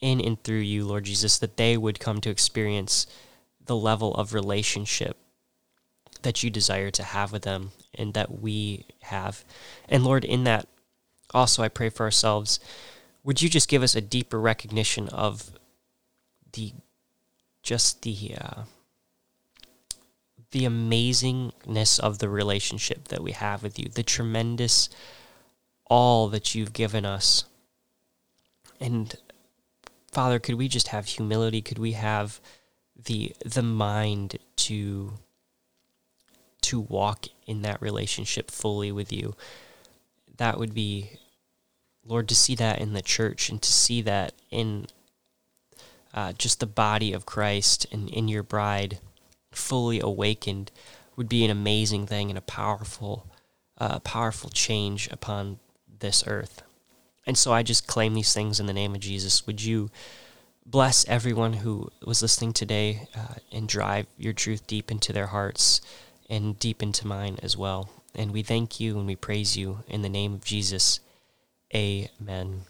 in 0.00 0.20
and 0.20 0.42
through 0.42 0.58
you, 0.58 0.84
Lord 0.84 1.04
Jesus, 1.04 1.38
that 1.38 1.56
they 1.56 1.76
would 1.76 2.00
come 2.00 2.20
to 2.20 2.30
experience 2.30 3.06
the 3.64 3.76
level 3.76 4.14
of 4.14 4.34
relationship 4.34 5.16
that 6.22 6.42
you 6.42 6.50
desire 6.50 6.90
to 6.90 7.02
have 7.02 7.32
with 7.32 7.42
them 7.42 7.70
and 7.94 8.14
that 8.14 8.40
we 8.40 8.86
have. 9.02 9.44
And 9.88 10.04
Lord, 10.04 10.24
in 10.24 10.44
that, 10.44 10.66
also 11.32 11.62
I 11.62 11.68
pray 11.68 11.88
for 11.88 12.04
ourselves. 12.04 12.60
Would 13.22 13.40
you 13.40 13.48
just 13.48 13.68
give 13.68 13.82
us 13.82 13.94
a 13.94 14.00
deeper 14.00 14.40
recognition 14.40 15.08
of 15.08 15.52
the 16.52 16.72
just 17.62 18.02
the 18.02 18.34
uh, 18.38 18.62
the 20.54 20.66
amazingness 20.66 21.98
of 21.98 22.20
the 22.20 22.28
relationship 22.28 23.08
that 23.08 23.20
we 23.20 23.32
have 23.32 23.64
with 23.64 23.76
you, 23.76 23.88
the 23.88 24.04
tremendous 24.04 24.88
all 25.86 26.28
that 26.28 26.54
you've 26.54 26.72
given 26.72 27.04
us. 27.04 27.44
And 28.78 29.16
Father, 30.12 30.38
could 30.38 30.54
we 30.54 30.68
just 30.68 30.88
have 30.88 31.06
humility? 31.06 31.60
Could 31.60 31.80
we 31.80 31.92
have 31.92 32.40
the 32.94 33.34
the 33.44 33.64
mind 33.64 34.38
to 34.56 35.14
to 36.60 36.78
walk 36.78 37.26
in 37.48 37.62
that 37.62 37.82
relationship 37.82 38.48
fully 38.48 38.92
with 38.92 39.12
you? 39.12 39.34
That 40.36 40.56
would 40.56 40.72
be 40.72 41.18
Lord 42.06 42.28
to 42.28 42.36
see 42.36 42.54
that 42.54 42.80
in 42.80 42.92
the 42.92 43.02
church 43.02 43.50
and 43.50 43.60
to 43.60 43.72
see 43.72 44.02
that 44.02 44.34
in 44.52 44.86
uh, 46.14 46.32
just 46.34 46.60
the 46.60 46.66
body 46.66 47.12
of 47.12 47.26
Christ 47.26 47.88
and 47.90 48.08
in 48.08 48.28
your 48.28 48.44
bride 48.44 49.00
fully 49.56 50.00
awakened 50.00 50.70
would 51.16 51.28
be 51.28 51.44
an 51.44 51.50
amazing 51.50 52.06
thing 52.06 52.30
and 52.30 52.38
a 52.38 52.42
powerful, 52.42 53.26
uh, 53.78 54.00
powerful 54.00 54.50
change 54.50 55.08
upon 55.10 55.58
this 56.00 56.24
earth. 56.26 56.62
And 57.26 57.38
so 57.38 57.52
I 57.52 57.62
just 57.62 57.86
claim 57.86 58.14
these 58.14 58.34
things 58.34 58.60
in 58.60 58.66
the 58.66 58.72
name 58.72 58.94
of 58.94 59.00
Jesus. 59.00 59.46
Would 59.46 59.62
you 59.62 59.90
bless 60.66 61.06
everyone 61.08 61.54
who 61.54 61.90
was 62.04 62.22
listening 62.22 62.52
today 62.52 63.08
uh, 63.16 63.34
and 63.52 63.68
drive 63.68 64.06
your 64.16 64.32
truth 64.32 64.66
deep 64.66 64.90
into 64.90 65.12
their 65.12 65.28
hearts 65.28 65.80
and 66.28 66.58
deep 66.58 66.82
into 66.82 67.06
mine 67.06 67.38
as 67.42 67.56
well? 67.56 67.88
And 68.14 68.32
we 68.32 68.42
thank 68.42 68.78
you 68.78 68.98
and 68.98 69.06
we 69.06 69.16
praise 69.16 69.56
you 69.56 69.84
in 69.88 70.02
the 70.02 70.08
name 70.08 70.34
of 70.34 70.44
Jesus. 70.44 71.00
Amen. 71.74 72.62